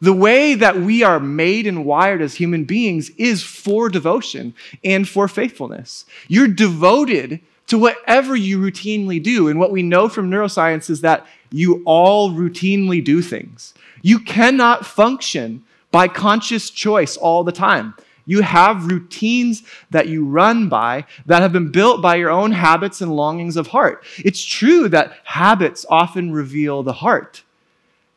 The 0.00 0.12
way 0.12 0.54
that 0.54 0.78
we 0.78 1.04
are 1.04 1.20
made 1.20 1.66
and 1.66 1.84
wired 1.84 2.22
as 2.22 2.34
human 2.34 2.64
beings 2.64 3.10
is 3.10 3.42
for 3.42 3.88
devotion 3.88 4.54
and 4.82 5.08
for 5.08 5.28
faithfulness. 5.28 6.04
You're 6.26 6.48
devoted 6.48 7.40
to 7.68 7.78
whatever 7.78 8.34
you 8.34 8.58
routinely 8.58 9.22
do. 9.22 9.48
And 9.48 9.60
what 9.60 9.70
we 9.70 9.82
know 9.82 10.08
from 10.08 10.30
neuroscience 10.30 10.90
is 10.90 11.02
that 11.02 11.26
you 11.50 11.82
all 11.86 12.32
routinely 12.32 13.02
do 13.02 13.22
things. 13.22 13.74
You 14.02 14.18
cannot 14.18 14.84
function 14.84 15.64
by 15.92 16.08
conscious 16.08 16.68
choice 16.70 17.16
all 17.16 17.44
the 17.44 17.52
time. 17.52 17.94
You 18.26 18.42
have 18.42 18.86
routines 18.86 19.62
that 19.90 20.08
you 20.08 20.24
run 20.24 20.68
by 20.68 21.04
that 21.26 21.42
have 21.42 21.52
been 21.52 21.70
built 21.70 22.02
by 22.02 22.16
your 22.16 22.30
own 22.30 22.52
habits 22.52 23.00
and 23.00 23.14
longings 23.14 23.56
of 23.56 23.68
heart. 23.68 24.04
It's 24.18 24.44
true 24.44 24.88
that 24.88 25.12
habits 25.24 25.86
often 25.88 26.32
reveal 26.32 26.82
the 26.82 26.92
heart. 26.92 27.42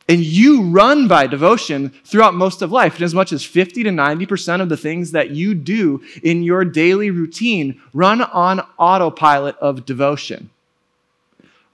And 0.08 0.22
you 0.22 0.70
run 0.70 1.08
by 1.08 1.26
devotion 1.26 1.90
throughout 2.04 2.36
most 2.36 2.62
of 2.62 2.72
life. 2.72 2.96
And 2.96 3.04
as 3.04 3.16
much 3.16 3.32
as 3.32 3.44
50 3.44 3.84
to 3.84 3.90
90% 3.90 4.62
of 4.62 4.70
the 4.70 4.78
things 4.78 5.12
that 5.12 5.32
you 5.32 5.56
do 5.56 6.04
in 6.22 6.44
your 6.44 6.64
daily 6.64 7.10
routine 7.10 7.82
run 7.92 8.22
on 8.22 8.60
autopilot 8.78 9.58
of 9.58 9.86
devotion. 9.86 10.52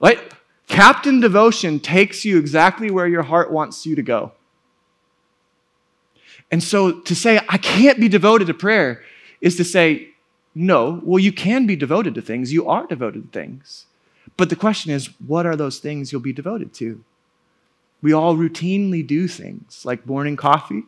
Right? 0.00 0.18
Captain 0.66 1.20
Devotion 1.20 1.78
takes 1.78 2.24
you 2.24 2.38
exactly 2.38 2.90
where 2.90 3.06
your 3.06 3.22
heart 3.22 3.52
wants 3.52 3.84
you 3.84 3.94
to 3.94 4.02
go. 4.02 4.32
And 6.50 6.62
so 6.62 7.00
to 7.00 7.14
say, 7.14 7.40
I 7.48 7.58
can't 7.58 8.00
be 8.00 8.08
devoted 8.08 8.46
to 8.46 8.54
prayer 8.54 9.02
is 9.42 9.56
to 9.56 9.64
say, 9.64 10.08
no, 10.54 11.00
well, 11.04 11.18
you 11.18 11.32
can 11.32 11.66
be 11.66 11.76
devoted 11.76 12.14
to 12.14 12.22
things. 12.22 12.52
You 12.52 12.68
are 12.68 12.86
devoted 12.86 13.24
to 13.24 13.38
things. 13.38 13.86
But 14.36 14.48
the 14.48 14.56
question 14.56 14.92
is, 14.92 15.10
what 15.26 15.44
are 15.44 15.56
those 15.56 15.78
things 15.78 16.10
you'll 16.10 16.22
be 16.22 16.32
devoted 16.32 16.72
to? 16.74 17.04
We 18.02 18.12
all 18.12 18.36
routinely 18.36 19.06
do 19.06 19.28
things 19.28 19.84
like 19.84 20.06
morning 20.06 20.36
coffee 20.36 20.82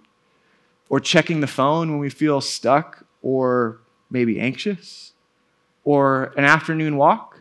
or 0.89 1.01
checking 1.01 1.41
the 1.41 1.47
phone 1.47 1.91
when 1.91 2.01
we 2.01 2.11
feel 2.11 2.41
stuck 2.41 3.07
or 3.23 3.79
maybe 4.11 4.41
anxious 4.41 5.13
or 5.85 6.35
an 6.37 6.45
afternoon 6.45 6.97
walk 6.97 7.41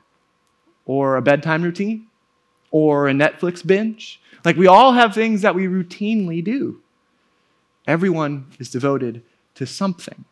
or 0.86 1.16
a 1.16 1.22
bedtime 1.22 1.64
routine 1.64 2.08
or 2.72 3.08
a 3.08 3.14
Netflix 3.14 3.66
binge. 3.66 4.22
Like 4.46 4.58
we 4.58 4.68
all 4.68 4.94
have 4.94 5.14
things 5.14 5.42
that 5.42 5.56
we 5.56 5.68
routinely 5.68 6.44
do. 6.44 6.82
Everyone 7.88 8.48
is 8.60 8.70
devoted 8.70 9.24
to 9.56 9.66
something. 9.66 10.26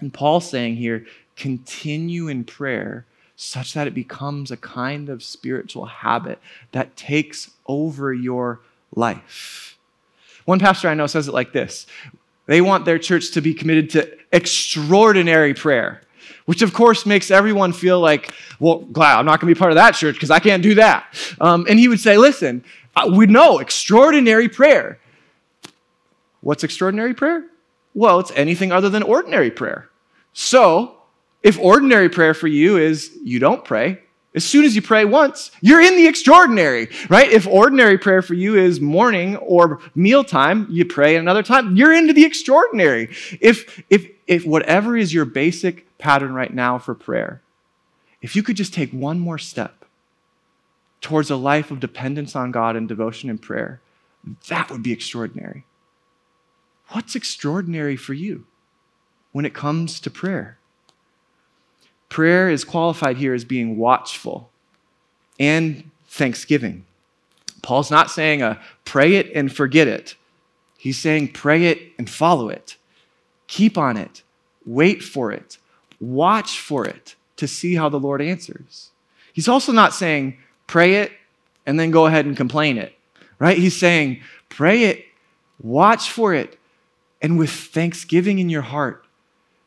And 0.00 0.12
Paul's 0.12 0.50
saying 0.50 0.76
here, 0.76 1.06
continue 1.36 2.28
in 2.28 2.44
prayer 2.44 3.06
such 3.42 3.74
that 3.74 3.86
it 3.86 3.94
becomes 3.94 4.50
a 4.50 4.56
kind 4.56 5.08
of 5.08 5.22
spiritual 5.22 5.86
habit 5.86 6.38
that 6.70 6.96
takes 6.96 7.50
over 7.66 8.14
your 8.14 8.60
life. 8.94 9.76
One 10.44 10.58
pastor 10.58 10.88
I 10.88 10.94
know 10.94 11.06
says 11.06 11.28
it 11.28 11.34
like 11.34 11.52
this 11.52 11.86
they 12.46 12.60
want 12.60 12.84
their 12.84 12.98
church 12.98 13.32
to 13.32 13.40
be 13.40 13.54
committed 13.54 13.90
to 13.90 14.18
extraordinary 14.32 15.54
prayer, 15.54 16.02
which 16.46 16.62
of 16.62 16.72
course 16.74 17.06
makes 17.06 17.30
everyone 17.30 17.72
feel 17.72 18.00
like, 18.00 18.32
well, 18.58 18.78
glad 18.78 19.18
I'm 19.18 19.26
not 19.26 19.40
going 19.40 19.52
to 19.52 19.54
be 19.54 19.58
part 19.58 19.70
of 19.70 19.76
that 19.76 19.94
church 19.94 20.16
because 20.16 20.30
I 20.30 20.38
can't 20.38 20.62
do 20.62 20.74
that. 20.74 21.06
Um, 21.40 21.66
and 21.68 21.78
he 21.78 21.88
would 21.88 22.00
say, 22.00 22.18
listen, 22.18 22.64
we 23.14 23.26
know 23.26 23.58
extraordinary 23.58 24.48
prayer. 24.48 24.98
What's 26.40 26.64
extraordinary 26.64 27.14
prayer? 27.14 27.44
Well, 27.94 28.18
it's 28.18 28.32
anything 28.34 28.72
other 28.72 28.88
than 28.88 29.02
ordinary 29.02 29.50
prayer. 29.50 29.88
So, 30.32 30.96
if 31.42 31.58
ordinary 31.58 32.08
prayer 32.08 32.34
for 32.34 32.48
you 32.48 32.76
is 32.76 33.16
you 33.22 33.38
don't 33.38 33.64
pray, 33.64 33.98
as 34.34 34.44
soon 34.44 34.64
as 34.64 34.74
you 34.74 34.80
pray 34.80 35.04
once, 35.04 35.50
you're 35.60 35.82
in 35.82 35.96
the 35.96 36.06
extraordinary, 36.06 36.88
right? 37.10 37.30
If 37.30 37.46
ordinary 37.46 37.98
prayer 37.98 38.22
for 38.22 38.32
you 38.32 38.56
is 38.56 38.80
morning 38.80 39.36
or 39.36 39.80
mealtime, 39.94 40.66
you 40.70 40.86
pray 40.86 41.16
another 41.16 41.42
time, 41.42 41.76
you're 41.76 41.92
into 41.92 42.14
the 42.14 42.24
extraordinary. 42.24 43.10
If, 43.40 43.84
if, 43.90 44.08
if 44.26 44.46
whatever 44.46 44.96
is 44.96 45.12
your 45.12 45.26
basic 45.26 45.98
pattern 45.98 46.32
right 46.32 46.52
now 46.52 46.78
for 46.78 46.94
prayer, 46.94 47.42
if 48.22 48.34
you 48.34 48.42
could 48.42 48.56
just 48.56 48.72
take 48.72 48.90
one 48.92 49.18
more 49.18 49.38
step 49.38 49.84
towards 51.02 51.30
a 51.30 51.36
life 51.36 51.70
of 51.70 51.80
dependence 51.80 52.34
on 52.34 52.52
God 52.52 52.74
and 52.74 52.88
devotion 52.88 53.28
and 53.28 53.42
prayer, 53.42 53.82
that 54.48 54.70
would 54.70 54.82
be 54.82 54.92
extraordinary. 54.92 55.64
What's 56.88 57.14
extraordinary 57.14 57.96
for 57.96 58.14
you 58.14 58.46
when 59.32 59.44
it 59.44 59.52
comes 59.52 60.00
to 60.00 60.10
prayer? 60.10 60.58
Prayer 62.12 62.50
is 62.50 62.62
qualified 62.62 63.16
here 63.16 63.32
as 63.32 63.42
being 63.42 63.78
watchful 63.78 64.50
and 65.40 65.90
thanksgiving. 66.08 66.84
Paul's 67.62 67.90
not 67.90 68.10
saying 68.10 68.42
a 68.42 68.48
uh, 68.48 68.58
pray 68.84 69.14
it 69.14 69.32
and 69.34 69.50
forget 69.50 69.88
it. 69.88 70.14
He's 70.76 70.98
saying 70.98 71.28
pray 71.28 71.64
it 71.68 71.80
and 71.96 72.10
follow 72.10 72.50
it. 72.50 72.76
Keep 73.46 73.78
on 73.78 73.96
it. 73.96 74.22
Wait 74.66 75.02
for 75.02 75.32
it. 75.32 75.56
Watch 76.00 76.58
for 76.58 76.86
it 76.86 77.14
to 77.36 77.48
see 77.48 77.76
how 77.76 77.88
the 77.88 77.98
Lord 77.98 78.20
answers. 78.20 78.90
He's 79.32 79.48
also 79.48 79.72
not 79.72 79.94
saying 79.94 80.36
pray 80.66 80.96
it 80.96 81.12
and 81.64 81.80
then 81.80 81.90
go 81.90 82.04
ahead 82.04 82.26
and 82.26 82.36
complain 82.36 82.76
it, 82.76 82.94
right? 83.38 83.56
He's 83.56 83.80
saying 83.80 84.20
pray 84.50 84.84
it, 84.84 85.06
watch 85.62 86.10
for 86.10 86.34
it, 86.34 86.58
and 87.22 87.38
with 87.38 87.48
thanksgiving 87.48 88.38
in 88.38 88.50
your 88.50 88.60
heart, 88.60 89.06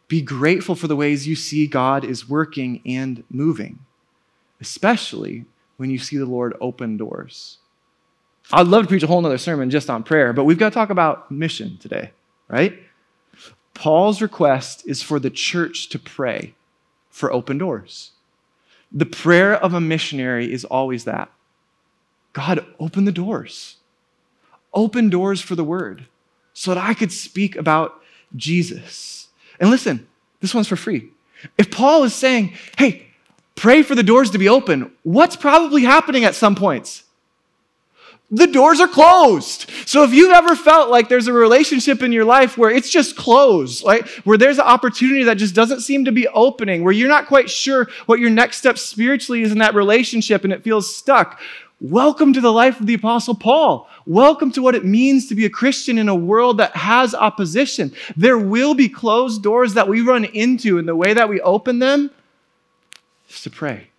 be 0.07 0.21
grateful 0.21 0.75
for 0.75 0.87
the 0.87 0.95
ways 0.95 1.27
you 1.27 1.35
see 1.35 1.67
God 1.67 2.05
is 2.05 2.29
working 2.29 2.81
and 2.85 3.23
moving, 3.29 3.79
especially 4.61 5.45
when 5.77 5.89
you 5.89 5.97
see 5.97 6.17
the 6.17 6.25
Lord 6.25 6.55
open 6.61 6.97
doors. 6.97 7.57
I'd 8.53 8.67
love 8.67 8.83
to 8.83 8.87
preach 8.87 9.03
a 9.03 9.07
whole 9.07 9.25
other 9.25 9.37
sermon 9.37 9.69
just 9.69 9.89
on 9.89 10.03
prayer, 10.03 10.31
but 10.31 10.43
we've 10.43 10.59
got 10.59 10.69
to 10.69 10.75
talk 10.75 10.91
about 10.91 11.31
mission 11.31 11.77
today, 11.77 12.11
right? 12.47 12.79
Paul's 13.73 14.21
request 14.21 14.83
is 14.87 15.01
for 15.01 15.19
the 15.19 15.31
church 15.31 15.89
to 15.89 15.99
pray 15.99 16.53
for 17.09 17.33
open 17.33 17.57
doors. 17.57 18.11
The 18.91 19.05
prayer 19.05 19.55
of 19.55 19.73
a 19.73 19.81
missionary 19.81 20.51
is 20.51 20.63
always 20.65 21.05
that 21.05 21.31
God, 22.33 22.65
open 22.81 23.05
the 23.05 23.13
doors. 23.13 23.77
Open 24.73 25.09
doors 25.09 25.39
for 25.39 25.55
the 25.55 25.63
word 25.63 26.05
so 26.53 26.73
that 26.73 26.83
I 26.83 26.93
could 26.93 27.11
speak 27.11 27.55
about 27.55 28.01
Jesus. 28.35 29.24
And 29.59 29.69
listen, 29.69 30.07
this 30.41 30.53
one's 30.53 30.67
for 30.67 30.75
free. 30.75 31.09
If 31.57 31.71
Paul 31.71 32.03
is 32.03 32.13
saying, 32.13 32.53
hey, 32.77 33.07
pray 33.55 33.83
for 33.83 33.95
the 33.95 34.03
doors 34.03 34.31
to 34.31 34.37
be 34.37 34.49
open, 34.49 34.91
what's 35.03 35.35
probably 35.35 35.83
happening 35.83 36.23
at 36.23 36.35
some 36.35 36.55
points? 36.55 37.03
The 38.31 38.47
doors 38.47 38.79
are 38.79 38.87
closed. 38.87 39.69
So 39.85 40.03
if 40.03 40.11
you've 40.11 40.33
ever 40.33 40.55
felt 40.55 40.89
like 40.89 41.09
there's 41.09 41.27
a 41.27 41.33
relationship 41.33 42.01
in 42.01 42.11
your 42.11 42.25
life 42.25 42.57
where 42.57 42.71
it's 42.71 42.89
just 42.89 43.15
closed, 43.15 43.85
right? 43.85 44.05
Where 44.25 44.37
there's 44.37 44.57
an 44.57 44.65
opportunity 44.65 45.23
that 45.25 45.37
just 45.37 45.53
doesn't 45.53 45.81
seem 45.81 46.05
to 46.05 46.11
be 46.11 46.27
opening, 46.29 46.83
where 46.83 46.91
you're 46.91 47.07
not 47.07 47.27
quite 47.27 47.49
sure 47.49 47.87
what 48.07 48.19
your 48.19 48.31
next 48.31 48.57
step 48.57 48.79
spiritually 48.79 49.43
is 49.43 49.51
in 49.51 49.59
that 49.59 49.75
relationship 49.75 50.43
and 50.43 50.51
it 50.51 50.63
feels 50.63 50.93
stuck, 50.93 51.39
Welcome 51.81 52.31
to 52.33 52.41
the 52.41 52.53
life 52.53 52.79
of 52.79 52.85
the 52.85 52.93
Apostle 52.93 53.35
Paul. 53.35 53.89
Welcome 54.05 54.49
to 54.53 54.61
what 54.61 54.75
it 54.75 54.85
means 54.85 55.27
to 55.27 55.35
be 55.35 55.43
a 55.43 55.49
Christian 55.49 55.97
in 55.97 56.07
a 56.07 56.15
world 56.15 56.57
that 56.59 56.73
has 56.73 57.13
opposition. 57.13 57.93
There 58.15 58.37
will 58.37 58.75
be 58.75 58.87
closed 58.87 59.43
doors 59.43 59.73
that 59.73 59.89
we 59.89 59.99
run 59.99 60.23
into, 60.23 60.77
and 60.77 60.87
the 60.87 60.95
way 60.95 61.13
that 61.13 61.27
we 61.27 61.41
open 61.41 61.79
them 61.79 62.11
is 63.29 63.41
to 63.41 63.49
pray 63.49 63.89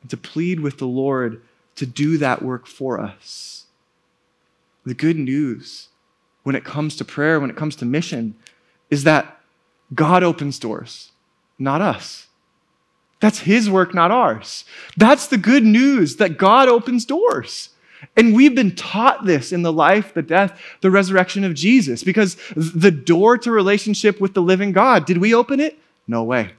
and 0.00 0.10
to 0.10 0.16
plead 0.16 0.60
with 0.60 0.78
the 0.78 0.86
Lord 0.86 1.42
to 1.74 1.86
do 1.86 2.18
that 2.18 2.40
work 2.40 2.68
for 2.68 3.00
us. 3.00 3.66
The 4.86 4.94
good 4.94 5.16
news 5.16 5.88
when 6.44 6.54
it 6.54 6.64
comes 6.64 6.94
to 6.96 7.04
prayer, 7.04 7.40
when 7.40 7.50
it 7.50 7.56
comes 7.56 7.74
to 7.76 7.84
mission, 7.84 8.36
is 8.90 9.02
that 9.04 9.40
God 9.92 10.22
opens 10.22 10.60
doors, 10.60 11.10
not 11.58 11.80
us. 11.80 12.28
That's 13.20 13.40
His 13.40 13.70
work, 13.70 13.94
not 13.94 14.10
ours. 14.10 14.64
That's 14.96 15.26
the 15.26 15.38
good 15.38 15.64
news 15.64 16.16
that 16.16 16.38
God 16.38 16.68
opens 16.68 17.04
doors. 17.04 17.70
And 18.16 18.34
we've 18.34 18.54
been 18.54 18.74
taught 18.74 19.26
this 19.26 19.52
in 19.52 19.62
the 19.62 19.72
life, 19.72 20.14
the 20.14 20.22
death, 20.22 20.58
the 20.80 20.90
resurrection 20.90 21.44
of 21.44 21.54
Jesus 21.54 22.02
because 22.02 22.36
the 22.56 22.90
door 22.90 23.36
to 23.38 23.50
relationship 23.50 24.20
with 24.20 24.34
the 24.34 24.42
living 24.42 24.72
God, 24.72 25.04
did 25.04 25.18
we 25.18 25.34
open 25.34 25.60
it? 25.60 25.78
No 26.08 26.24
way. 26.24 26.52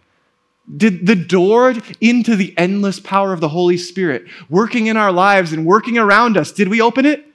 Did 0.78 1.08
the 1.08 1.16
door 1.16 1.74
into 2.00 2.36
the 2.36 2.54
endless 2.58 3.00
power 3.00 3.34
of 3.34 3.40
the 3.40 3.50
Holy 3.50 3.78
Spirit 3.78 4.26
working 4.50 4.88
in 4.88 4.98
our 4.98 5.12
lives 5.12 5.52
and 5.52 5.66
working 5.66 5.98
around 5.98 6.38
us, 6.38 6.52
did 6.52 6.68
we 6.68 6.80
open 6.80 7.06
it? 7.06 7.26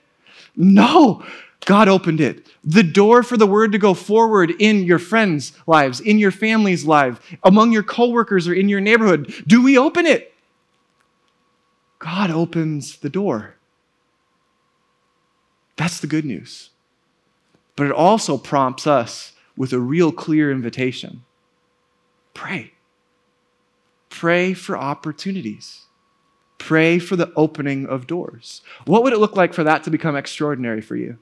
No. 0.55 1.23
God 1.67 1.89
opened 1.89 2.21
it. 2.21 2.47
The 2.63 2.81
door 2.81 3.23
for 3.23 3.35
the 3.35 3.45
word 3.45 3.73
to 3.73 3.77
go 3.77 3.93
forward 3.93 4.51
in 4.57 4.85
your 4.85 4.99
friends' 4.99 5.51
lives, 5.67 5.99
in 5.99 6.17
your 6.17 6.31
family's 6.31 6.85
life, 6.85 7.19
among 7.43 7.73
your 7.73 7.83
coworkers 7.83 8.47
or 8.47 8.53
in 8.53 8.69
your 8.69 8.79
neighborhood. 8.79 9.33
Do 9.45 9.61
we 9.61 9.77
open 9.77 10.05
it? 10.05 10.33
God 11.99 12.31
opens 12.31 12.99
the 12.99 13.09
door. 13.09 13.55
That's 15.75 15.99
the 15.99 16.07
good 16.07 16.23
news. 16.23 16.69
But 17.75 17.87
it 17.87 17.91
also 17.91 18.37
prompts 18.37 18.87
us 18.87 19.33
with 19.57 19.73
a 19.73 19.79
real 19.79 20.13
clear 20.13 20.49
invitation 20.49 21.25
pray. 22.33 22.71
Pray 24.07 24.53
for 24.53 24.77
opportunities. 24.77 25.81
Pray 26.59 26.97
for 26.97 27.17
the 27.17 27.33
opening 27.35 27.85
of 27.85 28.07
doors. 28.07 28.61
What 28.85 29.03
would 29.03 29.11
it 29.11 29.19
look 29.19 29.35
like 29.35 29.53
for 29.53 29.65
that 29.65 29.83
to 29.83 29.89
become 29.89 30.15
extraordinary 30.15 30.79
for 30.79 30.95
you? 30.95 31.17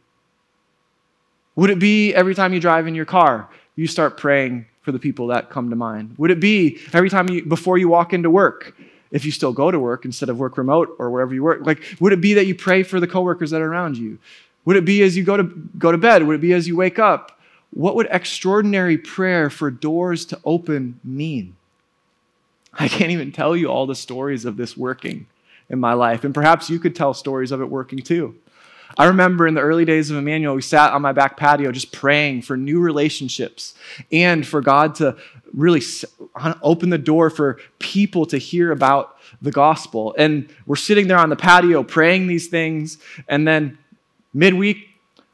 Would 1.55 1.69
it 1.69 1.79
be 1.79 2.13
every 2.13 2.35
time 2.35 2.53
you 2.53 2.59
drive 2.59 2.88
in 2.88 2.95
your 2.95 3.05
car, 3.05 3.50
you 3.75 3.88
start 3.88 4.17
praying 4.17 4.65
for 4.81 4.91
the 4.91 5.00
people 5.00 5.27
that 5.27 5.50
come 5.50 5.69
to 5.69 5.75
mind? 5.75 6.15
Would 6.17 6.31
it 6.31 6.39
be 6.39 6.79
every 6.93 7.09
time 7.09 7.29
you, 7.29 7.45
before 7.45 7.77
you 7.77 7.88
walk 7.88 8.13
into 8.13 8.29
work, 8.29 8.75
if 9.12 9.25
you 9.25 9.31
still 9.31 9.53
go 9.53 9.71
to 9.71 9.79
work 9.79 10.05
instead 10.05 10.29
of 10.29 10.38
work 10.38 10.57
remote 10.57 10.95
or 11.00 11.09
wherever 11.09 11.33
you 11.33 11.43
work? 11.43 11.65
Like, 11.65 11.83
would 12.00 12.13
it 12.13 12.21
be 12.21 12.33
that 12.33 12.45
you 12.45 12.55
pray 12.55 12.83
for 12.83 13.00
the 13.00 13.07
coworkers 13.07 13.51
that 13.51 13.62
are 13.62 13.71
around 13.71 13.97
you? 13.97 14.19
Would 14.65 14.75
it 14.75 14.85
be 14.85 15.01
as 15.03 15.15
you 15.15 15.24
go 15.24 15.38
to, 15.38 15.43
go 15.77 15.91
to 15.91 15.97
bed? 15.97 16.24
Would 16.24 16.35
it 16.35 16.41
be 16.41 16.53
as 16.53 16.67
you 16.67 16.75
wake 16.75 17.00
up? 17.00 17.35
what 17.75 17.95
would 17.95 18.07
extraordinary 18.09 18.97
prayer 18.97 19.50
for 19.50 19.69
doors 19.69 20.25
to 20.25 20.39
open 20.45 21.00
mean? 21.03 21.55
I 22.74 22.88
can't 22.88 23.12
even 23.12 23.31
tell 23.31 23.55
you 23.55 23.67
all 23.67 23.85
the 23.85 23.95
stories 23.95 24.45
of 24.45 24.57
this 24.57 24.75
working 24.75 25.27
in 25.69 25.79
my 25.79 25.93
life. 25.93 26.24
And 26.24 26.33
perhaps 26.33 26.69
you 26.69 26.79
could 26.79 26.95
tell 26.95 27.13
stories 27.13 27.51
of 27.51 27.62
it 27.62 27.69
working 27.69 28.00
too. 28.00 28.35
I 28.97 29.05
remember 29.05 29.45
in 29.45 29.53
the 29.53 29.61
early 29.61 29.85
days 29.85 30.09
of 30.09 30.17
Emmanuel, 30.17 30.55
we 30.55 30.61
sat 30.61 30.93
on 30.93 31.01
my 31.01 31.11
back 31.11 31.37
patio 31.37 31.71
just 31.71 31.91
praying 31.91 32.43
for 32.43 32.55
new 32.55 32.79
relationships 32.79 33.73
and 34.11 34.45
for 34.47 34.61
God 34.61 34.95
to 34.95 35.17
really 35.53 35.81
open 36.61 36.89
the 36.89 36.97
door 36.97 37.29
for 37.29 37.59
people 37.79 38.25
to 38.27 38.37
hear 38.37 38.71
about 38.71 39.17
the 39.41 39.51
gospel. 39.51 40.15
And 40.17 40.49
we're 40.65 40.75
sitting 40.75 41.07
there 41.07 41.17
on 41.17 41.29
the 41.29 41.35
patio 41.35 41.83
praying 41.83 42.27
these 42.27 42.47
things. 42.47 42.97
And 43.27 43.47
then 43.47 43.77
midweek, 44.33 44.89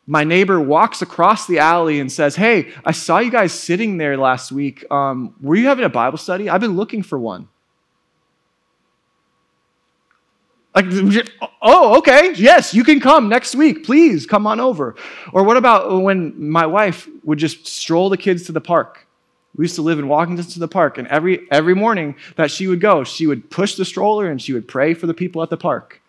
my 0.08 0.24
neighbor 0.24 0.60
walks 0.60 1.02
across 1.02 1.48
the 1.48 1.60
alley 1.60 2.00
and 2.00 2.12
says, 2.12 2.36
Hey, 2.36 2.72
I 2.84 2.92
saw 2.92 3.20
you 3.20 3.32
guys 3.32 3.54
sitting 3.54 3.98
there 3.98 4.18
last 4.18 4.52
week. 4.52 4.90
Um, 4.92 5.36
were 5.40 5.56
you 5.56 5.68
having 5.68 5.86
a 5.86 5.90
Bible 5.90 6.18
study? 6.18 6.50
I've 6.50 6.62
been 6.62 6.76
looking 6.76 7.04
for 7.04 7.20
one. 7.20 7.48
Like, 10.74 10.86
oh, 11.62 11.98
okay, 11.98 12.34
yes, 12.36 12.74
you 12.74 12.84
can 12.84 13.02
come 13.02 13.28
next 13.28 13.56
week. 13.56 13.84
Please 13.84 14.26
come 14.26 14.48
on 14.48 14.60
over. 14.60 14.96
Or 15.34 15.44
what 15.44 15.58
about 15.58 16.02
when 16.02 16.50
my 16.50 16.66
wife 16.66 17.10
would 17.24 17.40
just 17.40 17.68
stroll 17.68 18.10
the 18.10 18.18
kids 18.18 18.44
to 18.44 18.54
the 18.54 18.62
park? 18.62 19.06
We 19.56 19.66
used 19.66 19.76
to 19.76 19.82
live 19.82 20.00
in 20.00 20.08
walking 20.08 20.38
distance 20.38 20.54
to 20.54 20.62
the 20.62 20.70
park, 20.70 20.98
and 20.98 21.08
every, 21.10 21.46
every 21.52 21.76
morning 21.76 22.16
that 22.38 22.52
she 22.52 22.68
would 22.68 22.80
go, 22.80 23.04
she 23.04 23.28
would 23.28 23.50
push 23.50 23.76
the 23.76 23.84
stroller 23.84 24.32
and 24.32 24.42
she 24.42 24.54
would 24.54 24.66
pray 24.66 24.94
for 24.94 25.08
the 25.08 25.14
people 25.14 25.44
at 25.44 25.50
the 25.50 25.58
park. 25.58 26.02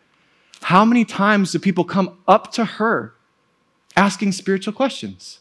How 0.62 0.84
many 0.84 1.04
times 1.04 1.50
do 1.50 1.58
people 1.58 1.82
come 1.82 2.18
up 2.28 2.52
to 2.52 2.64
her 2.64 3.14
asking 3.96 4.30
spiritual 4.30 4.72
questions? 4.72 5.40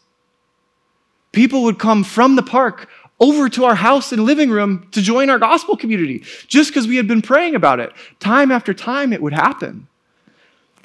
People 1.30 1.62
would 1.62 1.78
come 1.78 2.02
from 2.02 2.34
the 2.34 2.42
park 2.42 2.88
over 3.22 3.48
to 3.48 3.64
our 3.64 3.76
house 3.76 4.10
and 4.10 4.24
living 4.24 4.50
room 4.50 4.88
to 4.90 5.00
join 5.00 5.30
our 5.30 5.38
gospel 5.38 5.76
community 5.76 6.24
just 6.48 6.70
because 6.70 6.88
we 6.88 6.96
had 6.96 7.06
been 7.06 7.22
praying 7.22 7.54
about 7.54 7.78
it. 7.78 7.92
Time 8.18 8.50
after 8.50 8.74
time, 8.74 9.12
it 9.12 9.22
would 9.22 9.32
happen. 9.32 9.86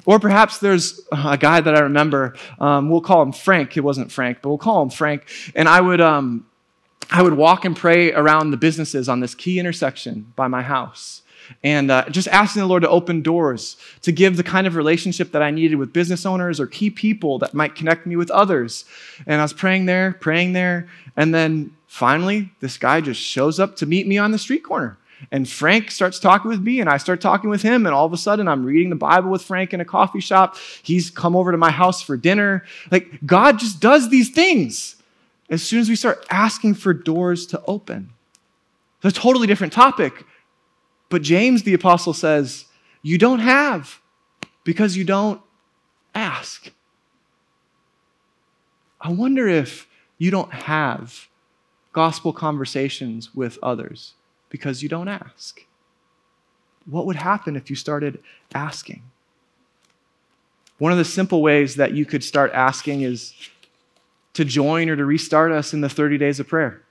Or 0.06 0.20
perhaps 0.20 0.58
there's 0.58 1.00
a 1.10 1.36
guy 1.36 1.60
that 1.60 1.74
I 1.74 1.80
remember, 1.80 2.36
um, 2.60 2.88
we'll 2.88 3.00
call 3.00 3.20
him 3.22 3.32
Frank. 3.32 3.76
It 3.76 3.80
wasn't 3.80 4.12
Frank, 4.12 4.38
but 4.40 4.48
we'll 4.50 4.56
call 4.56 4.80
him 4.80 4.88
Frank. 4.88 5.28
And 5.56 5.68
I 5.68 5.80
would, 5.80 6.00
um, 6.00 6.46
I 7.10 7.22
would 7.22 7.34
walk 7.34 7.64
and 7.64 7.76
pray 7.76 8.12
around 8.12 8.52
the 8.52 8.56
businesses 8.56 9.08
on 9.08 9.18
this 9.18 9.34
key 9.34 9.58
intersection 9.58 10.32
by 10.36 10.46
my 10.46 10.62
house 10.62 11.22
and 11.64 11.90
uh, 11.90 12.08
just 12.10 12.28
asking 12.28 12.60
the 12.60 12.68
Lord 12.68 12.82
to 12.82 12.88
open 12.88 13.22
doors, 13.22 13.76
to 14.02 14.12
give 14.12 14.36
the 14.36 14.42
kind 14.42 14.66
of 14.66 14.76
relationship 14.76 15.32
that 15.32 15.42
I 15.42 15.50
needed 15.50 15.76
with 15.76 15.92
business 15.92 16.24
owners 16.24 16.60
or 16.60 16.66
key 16.66 16.90
people 16.90 17.38
that 17.40 17.52
might 17.52 17.74
connect 17.74 18.06
me 18.06 18.16
with 18.16 18.30
others. 18.30 18.84
And 19.26 19.40
I 19.40 19.44
was 19.44 19.52
praying 19.52 19.86
there, 19.86 20.12
praying 20.20 20.52
there, 20.52 20.88
and 21.16 21.34
then 21.34 21.74
finally, 21.88 22.52
this 22.60 22.78
guy 22.78 23.00
just 23.00 23.20
shows 23.20 23.58
up 23.58 23.74
to 23.76 23.86
meet 23.86 24.06
me 24.06 24.18
on 24.18 24.30
the 24.30 24.38
street 24.38 24.62
corner. 24.62 24.96
And 25.32 25.48
Frank 25.48 25.90
starts 25.90 26.20
talking 26.20 26.48
with 26.48 26.60
me, 26.60 26.78
and 26.80 26.88
I 26.88 26.96
start 26.98 27.20
talking 27.20 27.50
with 27.50 27.62
him. 27.62 27.86
And 27.86 27.94
all 27.94 28.06
of 28.06 28.12
a 28.12 28.16
sudden, 28.16 28.46
I'm 28.46 28.64
reading 28.64 28.90
the 28.90 28.96
Bible 28.96 29.30
with 29.30 29.42
Frank 29.42 29.74
in 29.74 29.80
a 29.80 29.84
coffee 29.84 30.20
shop. 30.20 30.56
He's 30.82 31.10
come 31.10 31.34
over 31.34 31.50
to 31.50 31.58
my 31.58 31.72
house 31.72 32.00
for 32.00 32.16
dinner. 32.16 32.64
Like, 32.92 33.26
God 33.26 33.58
just 33.58 33.80
does 33.80 34.10
these 34.10 34.30
things 34.30 34.94
as 35.50 35.62
soon 35.62 35.80
as 35.80 35.88
we 35.88 35.96
start 35.96 36.24
asking 36.30 36.74
for 36.74 36.92
doors 36.92 37.46
to 37.46 37.62
open. 37.66 38.10
It's 39.02 39.16
a 39.16 39.20
totally 39.20 39.46
different 39.46 39.72
topic, 39.72 40.24
but 41.08 41.22
James 41.22 41.62
the 41.62 41.74
apostle 41.74 42.12
says, 42.12 42.66
You 43.02 43.16
don't 43.18 43.38
have 43.38 44.00
because 44.64 44.96
you 44.96 45.04
don't 45.04 45.40
ask. 46.14 46.70
I 49.00 49.12
wonder 49.12 49.46
if 49.46 49.86
you 50.18 50.30
don't 50.30 50.52
have 50.52 51.28
gospel 51.98 52.32
conversations 52.32 53.34
with 53.34 53.58
others 53.60 54.14
because 54.50 54.84
you 54.84 54.88
don't 54.88 55.08
ask. 55.08 55.66
What 56.86 57.06
would 57.06 57.16
happen 57.16 57.56
if 57.56 57.70
you 57.70 57.74
started 57.74 58.22
asking? 58.54 59.02
One 60.78 60.92
of 60.92 60.98
the 60.98 61.04
simple 61.04 61.42
ways 61.42 61.74
that 61.74 61.94
you 61.94 62.06
could 62.06 62.22
start 62.22 62.52
asking 62.52 63.00
is 63.00 63.34
to 64.34 64.44
join 64.44 64.88
or 64.88 64.94
to 64.94 65.04
restart 65.04 65.50
us 65.50 65.74
in 65.74 65.80
the 65.80 65.88
30 65.88 66.18
days 66.18 66.38
of 66.38 66.46
prayer. 66.46 66.84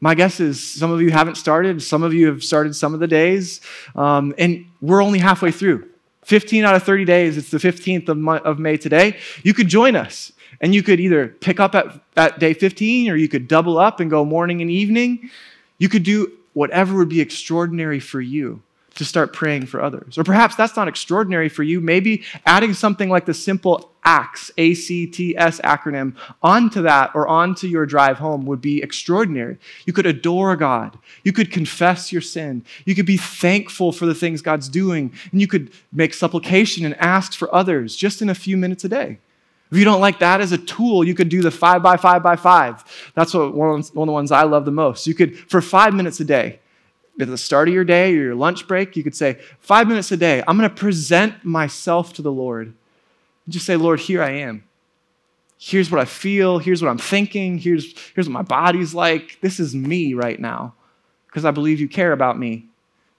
My 0.00 0.14
guess 0.14 0.40
is 0.40 0.56
some 0.66 0.90
of 0.90 1.02
you 1.02 1.10
haven't 1.10 1.34
started, 1.34 1.82
some 1.82 2.02
of 2.02 2.14
you 2.14 2.28
have 2.28 2.42
started 2.42 2.74
some 2.74 2.94
of 2.94 3.00
the 3.00 3.06
days, 3.06 3.60
um, 3.94 4.34
and 4.38 4.64
we're 4.80 5.02
only 5.02 5.18
halfway 5.18 5.52
through. 5.52 5.86
15 6.24 6.64
out 6.64 6.74
of 6.74 6.82
30 6.82 7.04
days, 7.04 7.36
it's 7.36 7.50
the 7.50 7.58
15th 7.58 8.08
of, 8.08 8.46
of 8.46 8.58
May 8.58 8.78
today. 8.78 9.18
You 9.42 9.52
could 9.52 9.68
join 9.68 9.96
us, 9.96 10.32
and 10.60 10.74
you 10.74 10.82
could 10.82 11.00
either 11.00 11.28
pick 11.28 11.58
up 11.58 11.74
at, 11.74 12.00
at 12.16 12.38
day 12.38 12.52
15 12.52 13.10
or 13.10 13.16
you 13.16 13.28
could 13.28 13.48
double 13.48 13.78
up 13.78 14.00
and 14.00 14.10
go 14.10 14.24
morning 14.24 14.60
and 14.60 14.70
evening. 14.70 15.30
You 15.78 15.88
could 15.88 16.02
do 16.02 16.32
whatever 16.52 16.96
would 16.96 17.08
be 17.08 17.20
extraordinary 17.20 18.00
for 18.00 18.20
you 18.20 18.62
to 18.96 19.04
start 19.04 19.32
praying 19.32 19.64
for 19.64 19.80
others. 19.82 20.18
Or 20.18 20.24
perhaps 20.24 20.56
that's 20.56 20.76
not 20.76 20.88
extraordinary 20.88 21.48
for 21.48 21.62
you. 21.62 21.80
Maybe 21.80 22.22
adding 22.44 22.74
something 22.74 23.08
like 23.08 23.24
the 23.24 23.32
simple 23.32 23.90
ACTS, 24.04 24.50
A 24.58 24.74
C 24.74 25.06
T 25.06 25.36
S 25.36 25.60
acronym, 25.60 26.16
onto 26.42 26.82
that 26.82 27.12
or 27.14 27.26
onto 27.28 27.66
your 27.66 27.86
drive 27.86 28.18
home 28.18 28.44
would 28.46 28.60
be 28.60 28.82
extraordinary. 28.82 29.58
You 29.86 29.92
could 29.92 30.06
adore 30.06 30.54
God. 30.56 30.98
You 31.22 31.32
could 31.32 31.50
confess 31.50 32.12
your 32.12 32.20
sin. 32.20 32.64
You 32.84 32.94
could 32.94 33.06
be 33.06 33.16
thankful 33.16 33.92
for 33.92 34.06
the 34.06 34.14
things 34.14 34.42
God's 34.42 34.68
doing. 34.68 35.12
And 35.32 35.40
you 35.40 35.46
could 35.46 35.70
make 35.92 36.12
supplication 36.12 36.84
and 36.84 36.94
ask 36.96 37.32
for 37.32 37.54
others 37.54 37.96
just 37.96 38.20
in 38.20 38.28
a 38.28 38.34
few 38.34 38.56
minutes 38.56 38.84
a 38.84 38.88
day. 38.88 39.18
If 39.70 39.78
you 39.78 39.84
don't 39.84 40.00
like 40.00 40.18
that 40.18 40.40
as 40.40 40.52
a 40.52 40.58
tool, 40.58 41.04
you 41.04 41.14
could 41.14 41.28
do 41.28 41.42
the 41.42 41.50
five 41.50 41.82
by 41.82 41.96
five 41.96 42.22
by 42.22 42.36
five. 42.36 42.84
That's 43.14 43.32
what, 43.32 43.54
one, 43.54 43.78
of 43.78 43.92
the 43.92 44.00
ones 44.00 44.32
I 44.32 44.42
love 44.42 44.64
the 44.64 44.72
most. 44.72 45.06
You 45.06 45.14
could, 45.14 45.38
for 45.38 45.60
five 45.60 45.94
minutes 45.94 46.18
a 46.18 46.24
day, 46.24 46.58
at 47.20 47.28
the 47.28 47.38
start 47.38 47.68
of 47.68 47.74
your 47.74 47.84
day 47.84 48.12
or 48.12 48.22
your 48.22 48.34
lunch 48.34 48.66
break, 48.66 48.96
you 48.96 49.04
could 49.04 49.14
say, 49.14 49.38
five 49.60 49.86
minutes 49.86 50.10
a 50.10 50.16
day, 50.16 50.42
I'm 50.46 50.56
going 50.56 50.68
to 50.68 50.74
present 50.74 51.44
myself 51.44 52.12
to 52.14 52.22
the 52.22 52.32
Lord. 52.32 52.74
Just 53.48 53.66
say, 53.66 53.76
Lord, 53.76 54.00
here 54.00 54.22
I 54.22 54.30
am. 54.30 54.64
Here's 55.58 55.90
what 55.90 56.00
I 56.00 56.06
feel. 56.06 56.58
Here's 56.58 56.82
what 56.82 56.88
I'm 56.88 56.98
thinking. 56.98 57.58
Here's, 57.58 57.94
here's 58.14 58.26
what 58.26 58.32
my 58.32 58.42
body's 58.42 58.94
like. 58.94 59.38
This 59.40 59.60
is 59.60 59.74
me 59.74 60.14
right 60.14 60.40
now 60.40 60.74
because 61.26 61.44
I 61.44 61.50
believe 61.50 61.80
you 61.80 61.88
care 61.88 62.12
about 62.12 62.38
me. 62.38 62.66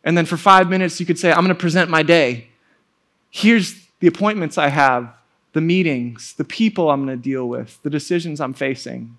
And 0.03 0.17
then 0.17 0.25
for 0.25 0.37
five 0.37 0.67
minutes, 0.67 0.99
you 0.99 1.05
could 1.05 1.19
say, 1.19 1.31
I'm 1.31 1.45
going 1.45 1.49
to 1.49 1.55
present 1.55 1.89
my 1.89 2.01
day. 2.01 2.47
Here's 3.29 3.87
the 3.99 4.07
appointments 4.07 4.57
I 4.57 4.69
have, 4.69 5.13
the 5.53 5.61
meetings, 5.61 6.33
the 6.33 6.43
people 6.43 6.89
I'm 6.89 7.05
going 7.05 7.17
to 7.17 7.21
deal 7.21 7.47
with, 7.47 7.81
the 7.83 7.89
decisions 7.89 8.39
I'm 8.39 8.53
facing. 8.53 9.17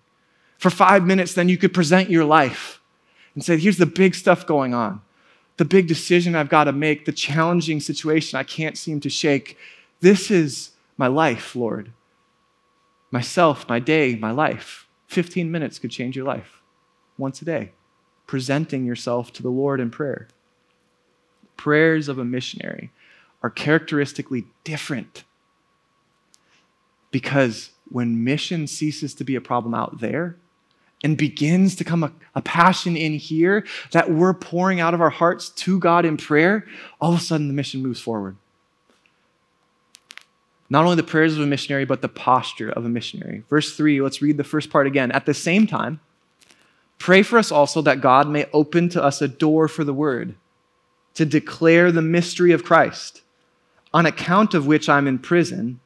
For 0.59 0.71
five 0.71 1.05
minutes, 1.05 1.35
then 1.35 1.49
you 1.49 1.59
could 1.59 1.75
present 1.75 2.11
your 2.11 2.25
life 2.25 2.81
and 3.35 3.45
say, 3.45 3.59
Here's 3.59 3.79
the 3.79 3.87
big 3.87 4.15
stuff 4.15 4.47
going 4.47 4.75
on, 4.75 5.01
the 5.57 5.65
big 5.65 5.89
decision 5.89 6.35
I've 6.35 6.49
got 6.49 6.65
to 6.65 6.73
make, 6.73 7.05
the 7.05 7.13
challenging 7.13 7.81
situation 7.81 8.39
I 8.39 8.45
can't 8.45 8.79
seem 8.79 9.01
to 9.01 9.11
shake. 9.11 9.59
This 10.01 10.31
is 10.31 10.71
my 10.97 11.07
life, 11.07 11.55
Lord. 11.55 11.93
Myself, 13.11 13.69
my 13.69 13.79
day, 13.79 14.15
my 14.15 14.31
life. 14.31 14.87
15 15.09 15.51
minutes 15.51 15.79
could 15.79 15.91
change 15.91 16.17
your 16.17 16.25
life 16.25 16.63
once 17.19 17.43
a 17.43 17.45
day, 17.45 17.73
presenting 18.27 18.87
yourself 18.87 19.33
to 19.35 19.43
the 19.43 19.51
Lord 19.51 19.79
in 19.81 19.91
prayer. 19.91 20.29
Prayers 21.59 22.09
of 22.09 22.19
a 22.19 22.25
missionary 22.25 22.91
are 23.43 23.51
characteristically 23.51 24.47
different 24.65 25.25
because 27.13 27.71
when 27.89 28.25
mission 28.25 28.67
ceases 28.67 29.15
to 29.15 29.25
be 29.25 29.37
a 29.37 29.41
problem 29.41 29.75
out 29.75 30.01
there, 30.01 30.37
and 31.03 31.17
begins 31.17 31.75
to 31.77 31.85
come 31.85 32.05
a, 32.05 32.13
a, 32.35 32.43
passion 32.43 32.97
in 32.97 33.15
here 33.15 33.67
that 33.91 34.11
we're 34.11 34.35
pouring 34.35 34.81
out 34.81 34.95
of 34.95 35.01
our 35.01 35.11
hearts 35.11 35.49
to 35.51 35.79
God 35.79 36.05
in 36.05 36.17
prayer, 36.17 36.67
all 37.01 37.13
of 37.13 37.19
a 37.19 37.23
sudden 37.23 37.49
the 37.49 37.55
mission 37.55 37.83
moves 37.83 38.01
forward. 38.01 38.37
Not 40.71 40.85
only 40.85 40.97
the 40.97 41.03
prayers 41.03 41.35
of 41.35 41.41
a 41.43 41.47
missionary, 41.47 41.85
but 41.85 42.01
the 42.01 42.09
posture 42.09 42.71
of 42.71 42.85
a 42.85 42.89
missionary. 42.89 43.43
Verse 43.51 43.77
3, 43.77 44.01
let's 44.01 44.23
read 44.23 44.37
the 44.37 44.45
first 44.45 44.71
part 44.71 44.87
again. 44.87 45.11
At 45.13 45.27
the 45.27 45.35
same 45.35 45.67
time, 45.67 46.01
pray 46.99 47.23
for 47.23 47.39
us 47.39 47.53
also 47.53 47.83
that 47.83 48.01
God 48.01 48.29
may 48.29 48.47
open 48.53 48.89
to 48.91 49.03
us 49.03 49.21
a 49.21 49.29
door 49.29 49.69
for 49.69 49.85
the 49.85 49.93
word 49.93 50.35
to 51.15 51.27
declare 51.27 51.93
the 51.93 52.01
mystery 52.01 52.53
of 52.53 52.65
Christ, 52.65 53.21
on 53.93 54.07
account 54.07 54.55
of 54.55 54.67
which 54.67 54.89
I'm 54.89 55.07
in 55.07 55.19
prison, 55.19 55.81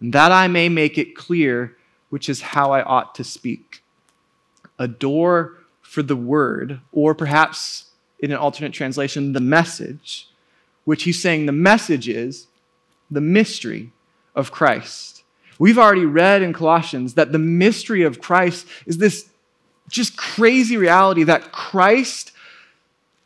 that 0.00 0.32
I 0.32 0.48
may 0.48 0.68
make 0.68 0.98
it 0.98 1.16
clear 1.16 1.76
which 2.10 2.28
is 2.28 2.40
how 2.40 2.70
I 2.70 2.82
ought 2.82 3.14
to 3.16 3.24
speak 3.24 3.82
a 4.78 4.86
door 4.86 5.58
for 5.82 6.02
the 6.02 6.16
word, 6.16 6.80
or 6.92 7.14
perhaps 7.14 7.90
in 8.18 8.30
an 8.30 8.36
alternate 8.36 8.72
translation, 8.72 9.32
the 9.32 9.40
message, 9.40 10.28
which 10.84 11.04
he's 11.04 11.20
saying 11.20 11.46
the 11.46 11.52
message 11.52 12.08
is 12.08 12.48
the 13.10 13.20
mystery 13.20 13.92
of 14.34 14.50
Christ. 14.50 15.22
We've 15.58 15.78
already 15.78 16.04
read 16.06 16.42
in 16.42 16.52
Colossians 16.52 17.14
that 17.14 17.32
the 17.32 17.38
mystery 17.38 18.02
of 18.02 18.20
Christ 18.20 18.66
is 18.86 18.98
this 18.98 19.28
just 19.88 20.16
crazy 20.16 20.76
reality 20.76 21.22
that 21.24 21.52
Christ 21.52 22.32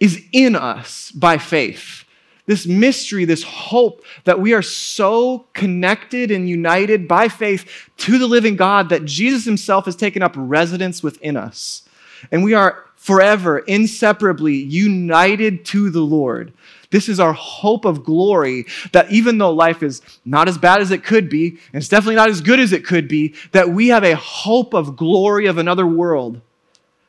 is 0.00 0.22
in 0.32 0.54
us 0.54 1.10
by 1.12 1.38
faith. 1.38 2.04
This 2.48 2.66
mystery, 2.66 3.26
this 3.26 3.42
hope 3.42 4.02
that 4.24 4.40
we 4.40 4.54
are 4.54 4.62
so 4.62 5.44
connected 5.52 6.30
and 6.30 6.48
united 6.48 7.06
by 7.06 7.28
faith 7.28 7.90
to 7.98 8.18
the 8.18 8.26
living 8.26 8.56
God 8.56 8.88
that 8.88 9.04
Jesus 9.04 9.44
himself 9.44 9.84
has 9.84 9.94
taken 9.94 10.22
up 10.22 10.32
residence 10.34 11.02
within 11.02 11.36
us. 11.36 11.86
And 12.32 12.42
we 12.42 12.54
are 12.54 12.86
forever, 12.96 13.58
inseparably 13.58 14.54
united 14.54 15.66
to 15.66 15.90
the 15.90 16.00
Lord. 16.00 16.54
This 16.90 17.10
is 17.10 17.20
our 17.20 17.34
hope 17.34 17.84
of 17.84 18.02
glory 18.02 18.64
that 18.92 19.12
even 19.12 19.36
though 19.36 19.52
life 19.52 19.82
is 19.82 20.00
not 20.24 20.48
as 20.48 20.56
bad 20.56 20.80
as 20.80 20.90
it 20.90 21.04
could 21.04 21.28
be, 21.28 21.58
and 21.72 21.82
it's 21.82 21.88
definitely 21.88 22.14
not 22.14 22.30
as 22.30 22.40
good 22.40 22.60
as 22.60 22.72
it 22.72 22.82
could 22.82 23.08
be, 23.08 23.34
that 23.52 23.68
we 23.68 23.88
have 23.88 24.04
a 24.04 24.16
hope 24.16 24.72
of 24.72 24.96
glory 24.96 25.44
of 25.44 25.58
another 25.58 25.86
world 25.86 26.40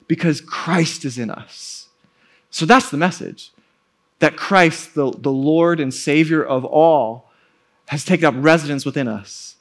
because 0.06 0.42
Christ 0.42 1.06
is 1.06 1.18
in 1.18 1.32
us. 1.32 1.88
So 2.52 2.66
that's 2.66 2.92
the 2.92 2.98
message 2.98 3.54
that 4.20 4.36
Christ, 4.38 4.96
the, 4.96 5.12
the 5.12 5.32
Lord 5.32 5.80
and 5.80 5.94
Savior 5.94 6.44
of 6.44 6.66
all, 6.66 7.30
has 7.88 8.06
taken 8.06 8.26
up 8.26 8.36
residence 8.38 8.86
within 8.86 9.08
us. 9.08 9.56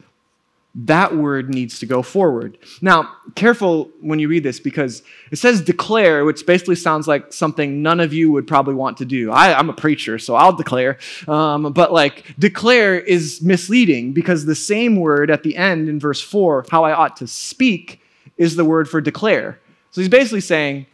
That 0.74 1.16
word 1.16 1.48
needs 1.48 1.78
to 1.80 1.86
go 1.86 2.02
forward. 2.02 2.58
Now, 2.82 3.16
careful 3.34 3.90
when 4.00 4.18
you 4.18 4.28
read 4.28 4.42
this 4.42 4.60
because 4.60 5.02
it 5.30 5.36
says 5.36 5.60
declare, 5.62 6.24
which 6.24 6.44
basically 6.44 6.76
sounds 6.76 7.08
like 7.08 7.32
something 7.32 7.82
none 7.82 8.00
of 8.00 8.12
you 8.12 8.30
would 8.30 8.46
probably 8.46 8.74
want 8.74 8.98
to 8.98 9.04
do. 9.04 9.30
I, 9.32 9.58
am 9.58 9.70
a 9.70 9.72
preacher, 9.72 10.18
so 10.18 10.34
I'll 10.34 10.52
declare. 10.52 10.98
Um, 11.26 11.72
but 11.72 11.92
like, 11.92 12.34
declare 12.38 13.00
is 13.00 13.40
misleading 13.40 14.12
because 14.12 14.44
the 14.44 14.54
same 14.54 14.96
word 14.96 15.30
at 15.30 15.42
the 15.42 15.56
end 15.56 15.88
in 15.88 15.98
verse 15.98 16.20
4, 16.20 16.66
how 16.70 16.84
I 16.84 16.92
ought 16.92 17.16
to 17.16 17.26
speak, 17.26 18.02
is 18.36 18.54
the 18.54 18.64
word 18.64 18.88
for 18.88 19.00
declare. 19.00 19.58
So 19.90 20.00
he's 20.00 20.10
basically 20.10 20.42
saying, 20.42 20.86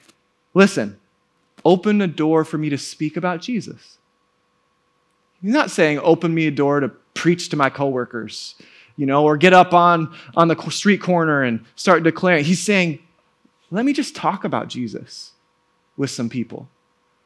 listen, 0.54 0.98
open 1.64 2.00
a 2.00 2.06
door 2.06 2.44
for 2.44 2.58
me 2.58 2.68
to 2.70 2.78
speak 2.78 3.16
about 3.16 3.40
Jesus. 3.40 3.98
He's 5.42 5.52
not 5.52 5.70
saying, 5.70 5.98
open 5.98 6.34
me 6.34 6.46
a 6.46 6.50
door 6.50 6.80
to 6.80 6.88
preach 7.14 7.48
to 7.50 7.56
my 7.56 7.70
coworkers, 7.70 8.54
you 8.96 9.06
know, 9.06 9.24
or 9.24 9.36
get 9.36 9.52
up 9.52 9.72
on, 9.74 10.14
on 10.36 10.48
the 10.48 10.70
street 10.70 11.00
corner 11.00 11.42
and 11.42 11.64
start 11.76 12.02
declaring. 12.02 12.44
He's 12.44 12.62
saying, 12.62 12.98
let 13.70 13.84
me 13.84 13.92
just 13.92 14.14
talk 14.14 14.44
about 14.44 14.68
Jesus 14.68 15.32
with 15.96 16.10
some 16.10 16.28
people 16.28 16.68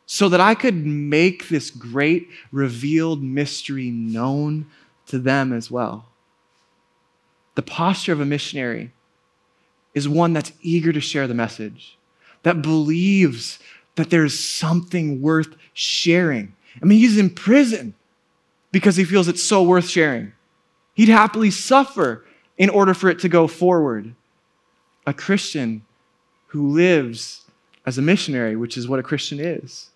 so 0.07 0.29
that 0.31 0.41
I 0.41 0.55
could 0.55 0.87
make 0.87 1.49
this 1.49 1.71
great 1.71 2.29
revealed 2.51 3.23
mystery 3.23 3.91
known 3.91 4.67
to 5.07 5.19
them 5.19 5.53
as 5.53 5.71
well. 5.71 6.07
The 7.57 7.63
posture 7.63 8.13
of 8.13 8.21
a 8.21 8.25
missionary 8.25 8.93
is 9.95 10.09
one 10.09 10.33
that's 10.33 10.53
eager 10.63 10.93
to 10.93 11.01
share 11.01 11.27
the 11.27 11.35
message, 11.35 11.99
that 12.43 12.63
believes 12.63 13.59
that 13.99 14.11
there's 14.11 14.39
something 14.39 15.21
worth 15.21 15.55
sharing. 15.75 16.55
I 16.81 16.87
mean, 16.87 16.99
he's 16.99 17.19
in 17.19 17.31
prison 17.31 17.95
because 18.73 18.97
he 18.97 19.05
feels 19.05 19.29
it's 19.29 19.43
so 19.43 19.63
worth 19.63 19.89
sharing. 19.89 20.33
He'd 20.95 21.09
happily 21.09 21.51
suffer 21.51 22.25
in 22.57 22.71
order 22.71 22.95
for 22.95 23.09
it 23.11 23.19
to 23.21 23.29
go 23.29 23.47
forward. 23.47 24.15
A 25.07 25.13
Christian 25.13 25.83
who 26.49 26.69
lives 26.69 27.45
as 27.87 27.99
a 27.99 28.03
missionary, 28.03 28.57
which 28.57 28.77
is 28.77 28.89
what 28.89 28.99
a 28.99 29.03
Christian 29.03 29.41
is, 29.41 29.91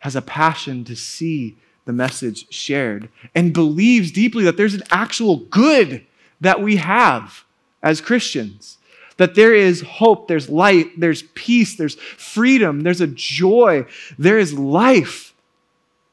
has 0.00 0.16
a 0.16 0.22
passion 0.22 0.84
to 0.84 0.96
see 0.96 1.56
the 1.84 1.92
message 1.92 2.52
shared 2.52 3.08
and 3.34 3.52
believes 3.52 4.10
deeply 4.10 4.44
that 4.44 4.56
there's 4.56 4.74
an 4.74 4.82
actual 4.90 5.36
good 5.36 6.04
that 6.40 6.60
we 6.60 6.76
have 6.76 7.44
as 7.82 8.00
Christians 8.00 8.78
that 9.16 9.34
there 9.34 9.54
is 9.54 9.80
hope, 9.82 10.28
there's 10.28 10.48
light, 10.48 10.88
there's 10.98 11.22
peace, 11.34 11.76
there's 11.76 11.94
freedom, 11.94 12.80
there's 12.82 13.00
a 13.00 13.06
joy, 13.06 13.86
there 14.18 14.38
is 14.38 14.52
life 14.54 15.34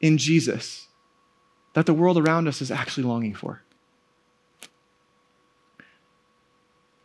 in 0.00 0.18
Jesus 0.18 0.86
that 1.74 1.86
the 1.86 1.94
world 1.94 2.18
around 2.18 2.48
us 2.48 2.60
is 2.60 2.70
actually 2.70 3.04
longing 3.04 3.34
for. 3.34 3.62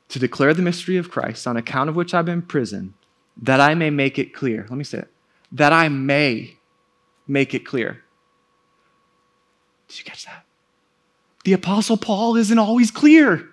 To 0.09 0.19
declare 0.19 0.53
the 0.53 0.61
mystery 0.61 0.97
of 0.97 1.11
Christ, 1.11 1.47
on 1.47 1.57
account 1.57 1.89
of 1.89 1.95
which 1.95 2.13
I've 2.13 2.25
been 2.25 2.45
in 2.53 2.93
that 3.41 3.59
I 3.59 3.75
may 3.75 3.89
make 3.89 4.17
it 4.17 4.33
clear. 4.33 4.65
Let 4.69 4.77
me 4.77 4.83
say 4.83 4.99
it. 4.99 5.11
That 5.51 5.73
I 5.73 5.89
may 5.89 6.57
make 7.27 7.53
it 7.53 7.65
clear. 7.65 8.03
Did 9.87 9.99
you 9.99 10.05
catch 10.05 10.25
that? 10.25 10.43
The 11.43 11.53
Apostle 11.53 11.97
Paul 11.97 12.35
isn't 12.35 12.57
always 12.57 12.91
clear. 12.91 13.49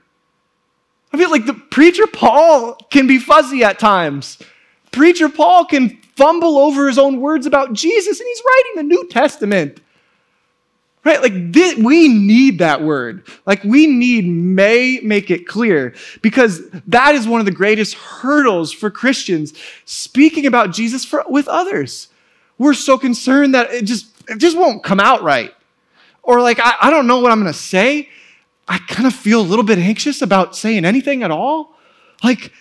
I 1.14 1.16
feel 1.16 1.31
like 1.31 1.46
the 1.46 1.55
preacher 1.55 2.09
Paul 2.09 2.74
can 2.90 3.07
be 3.07 3.18
fuzzy 3.18 3.62
at 3.62 3.79
times. 3.79 4.37
Preacher 4.90 5.29
Paul 5.29 5.64
can 5.64 5.96
fumble 6.16 6.59
over 6.59 6.88
his 6.88 6.98
own 6.98 7.20
words 7.20 7.46
about 7.46 7.72
Jesus, 7.72 8.18
and 8.18 8.27
he's 8.27 8.42
writing 8.44 8.72
the 8.77 8.94
New 8.94 9.09
Testament. 9.09 9.81
Right? 11.05 11.22
Like, 11.22 11.35
we 11.85 12.09
need 12.09 12.59
that 12.59 12.83
word. 12.83 13.29
Like, 13.46 13.62
we 13.62 13.87
need 13.87 14.27
may 14.27 14.98
make 15.05 15.31
it 15.31 15.46
clear 15.46 15.94
because 16.20 16.68
that 16.88 17.14
is 17.14 17.29
one 17.29 17.38
of 17.38 17.46
the 17.46 17.53
greatest 17.53 17.94
hurdles 17.94 18.72
for 18.72 18.90
Christians 18.90 19.53
speaking 19.85 20.46
about 20.46 20.72
Jesus 20.72 21.05
for, 21.05 21.22
with 21.29 21.46
others. 21.46 22.09
We're 22.59 22.74
so 22.74 22.98
concerned 22.98 23.55
that 23.55 23.70
it 23.70 23.85
just, 23.85 24.09
it 24.29 24.38
just 24.38 24.57
won't 24.57 24.83
come 24.83 24.98
out 24.98 25.22
right. 25.22 25.55
Or, 26.24 26.40
like, 26.40 26.59
I, 26.59 26.74
I 26.81 26.90
don't 26.90 27.07
know 27.07 27.20
what 27.20 27.31
I'm 27.31 27.40
going 27.40 27.53
to 27.53 27.57
say. 27.57 28.09
I 28.66 28.79
kind 28.79 29.07
of 29.07 29.14
feel 29.14 29.40
a 29.40 29.42
little 29.42 29.64
bit 29.64 29.79
anxious 29.79 30.22
about 30.22 30.57
saying 30.57 30.85
anything 30.85 31.22
at 31.22 31.31
all. 31.31 31.77
Like, 32.22 32.53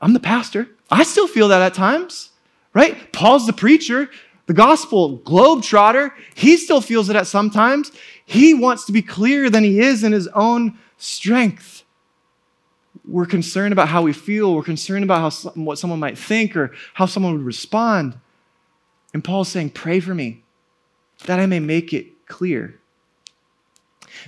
I'm 0.00 0.12
the 0.12 0.20
pastor. 0.20 0.68
I 0.90 1.04
still 1.04 1.26
feel 1.26 1.48
that 1.48 1.62
at 1.62 1.74
times, 1.74 2.30
right? 2.74 3.12
Paul's 3.12 3.46
the 3.46 3.52
preacher, 3.52 4.10
the 4.46 4.52
gospel 4.52 5.18
globetrotter. 5.18 6.12
He 6.34 6.56
still 6.56 6.80
feels 6.80 7.08
it 7.08 7.16
at 7.16 7.26
some 7.26 7.48
times. 7.48 7.92
He 8.26 8.52
wants 8.52 8.84
to 8.86 8.92
be 8.92 9.02
clearer 9.02 9.48
than 9.48 9.64
he 9.64 9.80
is 9.80 10.04
in 10.04 10.12
his 10.12 10.28
own 10.28 10.78
strength. 10.98 11.84
We're 13.06 13.26
concerned 13.26 13.72
about 13.72 13.88
how 13.88 14.02
we 14.02 14.12
feel. 14.12 14.54
We're 14.54 14.62
concerned 14.62 15.04
about 15.04 15.32
how, 15.32 15.50
what 15.52 15.78
someone 15.78 15.98
might 15.98 16.18
think 16.18 16.56
or 16.56 16.72
how 16.94 17.06
someone 17.06 17.32
would 17.32 17.46
respond. 17.46 18.18
And 19.14 19.24
Paul's 19.24 19.48
saying, 19.48 19.70
Pray 19.70 20.00
for 20.00 20.14
me 20.14 20.42
that 21.24 21.40
I 21.40 21.46
may 21.46 21.60
make 21.60 21.92
it 21.92 22.26
clear. 22.26 22.78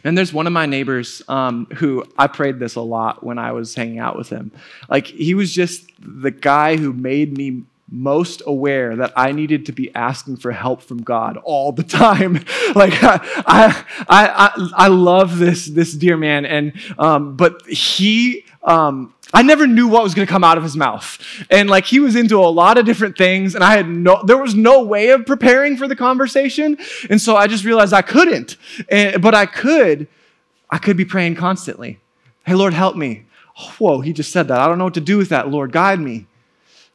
And 0.03 0.17
there's 0.17 0.33
one 0.33 0.47
of 0.47 0.53
my 0.53 0.67
neighbors 0.67 1.23
um, 1.29 1.67
who 1.77 2.05
I 2.19 2.27
prayed 2.27 2.59
this 2.59 2.75
a 2.75 2.81
lot 2.81 3.25
when 3.25 3.39
I 3.39 3.53
was 3.53 3.75
hanging 3.75 3.99
out 3.99 4.17
with 4.17 4.29
him. 4.29 4.51
Like, 4.89 5.07
he 5.07 5.35
was 5.35 5.53
just 5.53 5.91
the 5.99 6.31
guy 6.31 6.77
who 6.77 6.93
made 6.93 7.37
me 7.37 7.65
most 7.91 8.43
aware 8.47 8.97
that 8.97 9.13
I 9.15 9.33
needed 9.33 9.67
to 9.67 9.73
be 9.73 9.95
asking 9.95 10.39
for 10.39 10.53
help 10.53 10.83
from 10.83 11.03
God 11.03 11.37
all 11.45 11.71
the 11.73 11.83
time. 11.83 12.35
like 12.75 12.95
I, 13.03 13.21
I, 13.47 13.85
I, 14.09 14.71
I 14.75 14.89
love 14.89 15.39
this 15.39 15.67
this 15.67 15.93
dear 15.93 16.17
man, 16.17 16.47
and 16.47 16.73
um, 16.99 17.37
but 17.37 17.65
he 17.67 18.45
um, 18.63 19.15
I 19.35 19.43
never 19.43 19.67
knew 19.67 19.89
what 19.89 20.05
was 20.05 20.15
going 20.15 20.27
to 20.27 20.33
come 20.33 20.45
out 20.45 20.57
of 20.57 20.63
his 20.63 20.77
mouth. 20.77 21.19
And 21.51 21.69
like 21.69 21.85
he 21.85 21.99
was 21.99 22.15
into 22.15 22.39
a 22.39 22.47
lot 22.47 22.79
of 22.79 22.87
different 22.87 23.19
things 23.19 23.57
and 23.57 23.65
I 23.65 23.77
had 23.77 23.89
no 23.89 24.23
there 24.25 24.39
was 24.39 24.55
no 24.55 24.85
way 24.85 25.09
of 25.09 25.27
preparing 25.27 25.77
for 25.77 25.89
the 25.89 25.97
conversation. 25.97 26.79
And 27.11 27.21
so 27.21 27.37
I 27.37 27.49
just 27.49 27.65
realized 27.65 27.93
I 27.93 28.03
couldn't. 28.03 28.57
And, 28.89 29.21
but 29.21 29.35
I 29.35 29.47
could 29.47 30.07
I 30.71 30.79
could 30.79 30.97
be 30.97 31.05
praying 31.05 31.35
constantly. 31.35 31.99
Hey 32.47 32.55
Lord, 32.55 32.75
help 32.75 32.95
me. 32.95 33.25
whoa, 33.79 34.01
he 34.01 34.13
just 34.13 34.31
said 34.31 34.47
that. 34.49 34.61
I 34.61 34.69
don't 34.69 34.79
know 34.79 34.85
what 34.85 34.95
to 34.95 35.01
do 35.01 35.19
with 35.19 35.31
that. 35.31 35.49
Lord, 35.49 35.73
guide 35.73 35.99
me. 35.99 36.27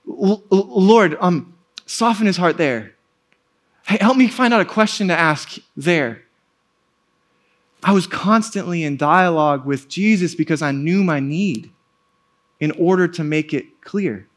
L- 0.08 0.44
Lord, 0.50 1.18
um 1.20 1.54
soften 1.86 2.26
his 2.26 2.38
heart 2.38 2.56
there. 2.58 2.96
Hey, 3.86 3.98
help 4.00 4.16
me 4.16 4.30
find 4.30 4.54
out 4.54 4.62
a 4.62 4.66
question 4.66 5.10
to 5.10 5.18
ask 5.18 5.58
there. 5.76 6.24
I 7.84 7.92
was 7.92 8.08
constantly 8.08 8.84
in 8.84 8.96
dialogue 8.96 9.66
with 9.66 9.90
Jesus 9.90 10.36
because 10.36 10.62
I 10.62 10.72
knew 10.72 11.04
my 11.04 11.20
need 11.20 11.72
in 12.60 12.72
order 12.72 13.08
to 13.08 13.24
make 13.24 13.54
it 13.54 13.82
clear. 13.82 14.28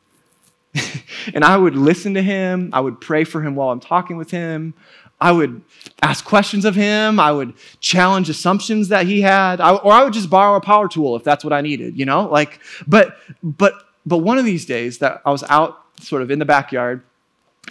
and 1.34 1.44
I 1.44 1.56
would 1.56 1.76
listen 1.76 2.14
to 2.14 2.22
him. 2.22 2.70
I 2.72 2.80
would 2.80 3.00
pray 3.00 3.24
for 3.24 3.42
him 3.42 3.54
while 3.54 3.70
I'm 3.70 3.80
talking 3.80 4.16
with 4.16 4.30
him. 4.30 4.74
I 5.20 5.30
would 5.30 5.62
ask 6.02 6.24
questions 6.24 6.64
of 6.64 6.74
him. 6.74 7.20
I 7.20 7.30
would 7.30 7.54
challenge 7.78 8.28
assumptions 8.28 8.88
that 8.88 9.06
he 9.06 9.20
had, 9.20 9.60
I, 9.60 9.74
or 9.76 9.92
I 9.92 10.02
would 10.02 10.12
just 10.12 10.28
borrow 10.28 10.56
a 10.56 10.60
power 10.60 10.88
tool 10.88 11.14
if 11.14 11.22
that's 11.22 11.44
what 11.44 11.52
I 11.52 11.60
needed, 11.60 11.96
you 11.96 12.04
know? 12.04 12.28
Like, 12.28 12.58
but, 12.88 13.16
but, 13.42 13.74
but 14.04 14.18
one 14.18 14.38
of 14.38 14.44
these 14.44 14.66
days 14.66 14.98
that 14.98 15.22
I 15.24 15.30
was 15.30 15.44
out 15.44 15.78
sort 16.00 16.22
of 16.22 16.30
in 16.32 16.40
the 16.40 16.44
backyard, 16.44 17.04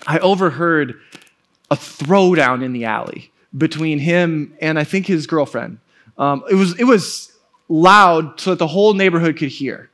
I 0.07 0.19
overheard 0.19 0.99
a 1.69 1.75
throwdown 1.75 2.63
in 2.63 2.71
the 2.71 2.85
alley 2.85 3.31
between 3.57 3.99
him 3.99 4.55
and 4.61 4.79
I 4.79 4.85
think 4.85 5.07
his 5.07 5.27
girlfriend. 5.27 5.79
Um, 6.17 6.43
it, 6.49 6.55
was, 6.55 6.79
it 6.79 6.85
was 6.85 7.33
loud 7.67 8.39
so 8.39 8.51
that 8.51 8.59
the 8.59 8.67
whole 8.67 8.93
neighborhood 8.93 9.35
could 9.37 9.49
hear. 9.49 9.89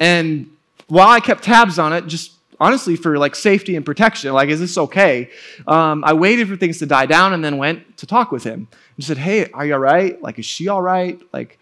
And 0.00 0.50
while 0.86 1.08
I 1.08 1.20
kept 1.20 1.44
tabs 1.44 1.78
on 1.78 1.92
it, 1.92 2.06
just 2.06 2.32
honestly 2.60 2.96
for 2.96 3.18
like 3.18 3.34
safety 3.34 3.76
and 3.76 3.84
protection, 3.84 4.32
like, 4.32 4.48
is 4.48 4.60
this 4.60 4.78
okay? 4.78 5.30
Um, 5.66 6.04
I 6.04 6.12
waited 6.12 6.48
for 6.48 6.56
things 6.56 6.78
to 6.78 6.86
die 6.86 7.06
down 7.06 7.32
and 7.32 7.44
then 7.44 7.58
went 7.58 7.98
to 7.98 8.06
talk 8.06 8.32
with 8.32 8.44
him 8.44 8.68
and 8.96 9.04
said, 9.04 9.18
hey, 9.18 9.50
are 9.52 9.66
you 9.66 9.74
all 9.74 9.80
right? 9.80 10.20
Like, 10.22 10.38
is 10.38 10.46
she 10.46 10.68
all 10.68 10.82
right? 10.82 11.20
Like, 11.32 11.58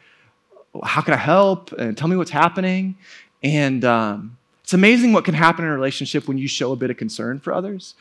how 0.83 1.01
can 1.01 1.14
I 1.14 1.18
help? 1.18 1.72
And 1.72 1.96
tell 1.96 2.09
me 2.09 2.16
what's 2.16 2.31
happening. 2.31 2.96
And 3.42 3.85
um, 3.85 4.37
it's 4.62 4.75
amazing 4.75 5.12
what 5.12 5.25
can 5.25 5.35
happen 5.35 5.64
in 5.64 5.70
a 5.70 5.75
relationship 5.75 6.29
when 6.29 6.38
you 6.38 6.49
show 6.49 6.72
a 6.72 6.77
bit 6.77 6.90
of 6.90 6.96
concern 6.96 7.40
for 7.40 7.53
others. 7.53 7.94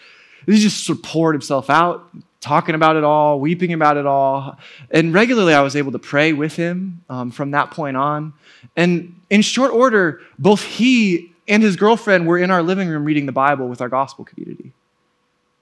He 0.45 0.57
just 0.59 0.85
sort 0.85 0.99
of 0.99 1.03
poured 1.03 1.33
himself 1.33 1.69
out, 1.69 2.07
talking 2.45 2.75
about 2.75 2.95
it 2.95 3.03
all, 3.03 3.39
weeping 3.39 3.73
about 3.73 3.97
it 3.97 4.05
all. 4.05 4.57
And 4.91 5.13
regularly, 5.13 5.53
I 5.53 5.61
was 5.61 5.75
able 5.75 5.91
to 5.93 5.99
pray 5.99 6.31
with 6.31 6.55
him 6.55 7.03
um, 7.09 7.31
from 7.31 7.51
that 7.51 7.71
point 7.71 7.97
on. 7.97 8.33
And 8.77 9.19
in 9.31 9.41
short 9.41 9.71
order, 9.71 10.21
both 10.37 10.61
he 10.61 11.33
and 11.47 11.63
his 11.63 11.75
girlfriend 11.75 12.27
were 12.27 12.37
in 12.37 12.51
our 12.51 12.61
living 12.61 12.87
room 12.87 13.03
reading 13.03 13.25
the 13.25 13.31
Bible 13.31 13.67
with 13.67 13.81
our 13.81 13.89
gospel 13.89 14.23
community 14.23 14.73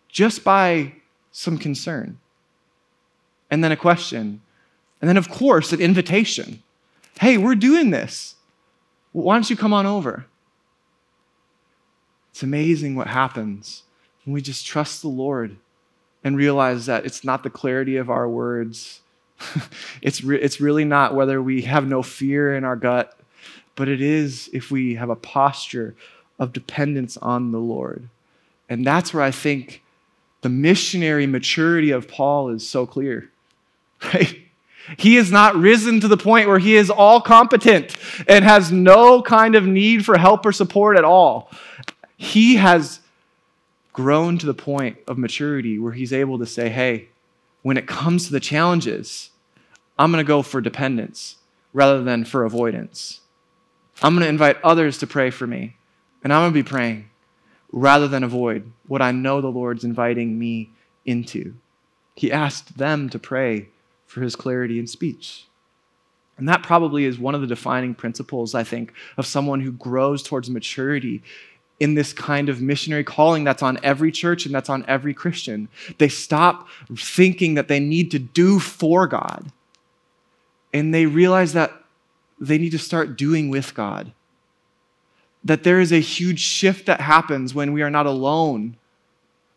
just 0.09 0.43
by 0.43 0.93
some 1.31 1.57
concern. 1.57 2.19
And 3.49 3.63
then 3.63 3.71
a 3.71 3.77
question. 3.77 4.41
And 5.01 5.07
then, 5.07 5.17
of 5.17 5.29
course, 5.29 5.71
an 5.71 5.79
invitation. 5.79 6.61
Hey, 7.19 7.37
we're 7.37 7.55
doing 7.55 7.91
this. 7.91 8.35
Why 9.13 9.35
don't 9.35 9.49
you 9.49 9.55
come 9.55 9.73
on 9.73 9.85
over? 9.85 10.25
It's 12.31 12.43
amazing 12.43 12.95
what 12.95 13.07
happens 13.07 13.83
when 14.25 14.33
we 14.33 14.41
just 14.41 14.65
trust 14.65 15.01
the 15.01 15.07
Lord 15.07 15.57
and 16.23 16.37
realize 16.37 16.85
that 16.85 17.05
it's 17.05 17.23
not 17.23 17.43
the 17.43 17.49
clarity 17.49 17.97
of 17.97 18.09
our 18.09 18.27
words. 18.27 19.01
it's, 20.01 20.23
re- 20.23 20.39
it's 20.39 20.61
really 20.61 20.85
not 20.85 21.15
whether 21.15 21.41
we 21.41 21.63
have 21.63 21.87
no 21.87 22.01
fear 22.01 22.55
in 22.55 22.63
our 22.63 22.75
gut, 22.75 23.17
but 23.75 23.87
it 23.89 24.01
is 24.01 24.49
if 24.53 24.71
we 24.71 24.95
have 24.95 25.09
a 25.09 25.15
posture 25.15 25.95
of 26.39 26.53
dependence 26.53 27.17
on 27.17 27.51
the 27.51 27.59
Lord. 27.59 28.09
And 28.69 28.85
that's 28.85 29.13
where 29.13 29.23
I 29.23 29.31
think 29.31 29.83
the 30.41 30.49
missionary 30.49 31.27
maturity 31.27 31.91
of 31.91 32.07
Paul 32.07 32.49
is 32.49 32.67
so 32.67 32.85
clear, 32.85 33.29
right? 34.13 34.39
He 34.97 35.15
is 35.15 35.31
not 35.31 35.55
risen 35.55 36.01
to 36.01 36.09
the 36.09 36.17
point 36.17 36.47
where 36.47 36.59
he 36.59 36.75
is 36.75 36.89
all 36.89 37.21
competent 37.21 37.95
and 38.27 38.43
has 38.43 38.71
no 38.71 39.21
kind 39.21 39.55
of 39.55 39.65
need 39.65 40.05
for 40.05 40.17
help 40.17 40.45
or 40.45 40.51
support 40.51 40.97
at 40.97 41.05
all. 41.05 41.49
He 42.17 42.55
has 42.55 42.99
grown 43.93 44.37
to 44.39 44.45
the 44.45 44.53
point 44.53 44.97
of 45.07 45.17
maturity 45.17 45.79
where 45.79 45.93
he's 45.93 46.11
able 46.11 46.39
to 46.39 46.45
say, 46.45 46.69
hey, 46.69 47.09
when 47.61 47.77
it 47.77 47.87
comes 47.87 48.25
to 48.25 48.31
the 48.31 48.39
challenges, 48.39 49.29
I'm 49.97 50.11
going 50.11 50.23
to 50.23 50.27
go 50.27 50.41
for 50.41 50.59
dependence 50.59 51.37
rather 51.71 52.03
than 52.03 52.25
for 52.25 52.43
avoidance. 52.43 53.21
I'm 54.01 54.13
going 54.13 54.23
to 54.23 54.29
invite 54.29 54.61
others 54.63 54.97
to 54.97 55.07
pray 55.07 55.29
for 55.29 55.47
me, 55.47 55.77
and 56.23 56.33
I'm 56.33 56.41
going 56.41 56.51
to 56.51 56.63
be 56.63 56.69
praying 56.69 57.09
rather 57.71 58.07
than 58.07 58.23
avoid 58.23 58.71
what 58.87 59.01
I 59.01 59.11
know 59.11 59.39
the 59.39 59.47
Lord's 59.47 59.83
inviting 59.83 60.37
me 60.37 60.71
into. 61.05 61.55
He 62.15 62.31
asked 62.31 62.77
them 62.77 63.09
to 63.09 63.19
pray 63.19 63.69
for 64.05 64.21
his 64.21 64.35
clarity 64.35 64.79
in 64.79 64.87
speech. 64.87 65.47
And 66.37 66.49
that 66.49 66.63
probably 66.63 67.05
is 67.05 67.19
one 67.19 67.35
of 67.35 67.41
the 67.41 67.47
defining 67.47 67.93
principles, 67.93 68.55
I 68.55 68.63
think, 68.63 68.93
of 69.17 69.25
someone 69.25 69.61
who 69.61 69.71
grows 69.71 70.23
towards 70.23 70.49
maturity 70.49 71.23
in 71.79 71.95
this 71.95 72.13
kind 72.13 72.49
of 72.49 72.61
missionary 72.61 73.03
calling 73.03 73.43
that's 73.43 73.63
on 73.63 73.79
every 73.83 74.11
church 74.11 74.45
and 74.45 74.53
that's 74.53 74.69
on 74.69 74.85
every 74.87 75.13
Christian. 75.13 75.67
They 75.97 76.07
stop 76.07 76.67
thinking 76.95 77.55
that 77.55 77.67
they 77.67 77.79
need 77.79 78.11
to 78.11 78.19
do 78.19 78.59
for 78.59 79.07
God, 79.07 79.51
and 80.73 80.93
they 80.93 81.05
realize 81.05 81.53
that 81.53 81.73
they 82.39 82.57
need 82.57 82.71
to 82.71 82.79
start 82.79 83.17
doing 83.17 83.49
with 83.49 83.73
God. 83.73 84.11
That 85.43 85.63
there 85.63 85.79
is 85.79 85.91
a 85.91 85.99
huge 85.99 86.39
shift 86.39 86.85
that 86.85 87.01
happens 87.01 87.53
when 87.53 87.73
we 87.73 87.81
are 87.81 87.89
not 87.89 88.05
alone, 88.05 88.77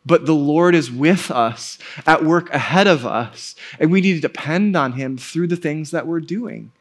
but 0.05 0.27
the 0.27 0.35
Lord 0.35 0.75
is 0.75 0.91
with 0.91 1.31
us, 1.31 1.79
at 2.07 2.25
work 2.25 2.53
ahead 2.53 2.87
of 2.87 3.05
us, 3.05 3.55
and 3.79 3.91
we 3.91 4.01
need 4.01 4.15
to 4.15 4.21
depend 4.21 4.77
on 4.77 4.93
Him 4.93 5.17
through 5.17 5.49
the 5.49 5.57
things 5.57 5.91
that 5.91 6.07
we're 6.07 6.21
doing, 6.21 6.73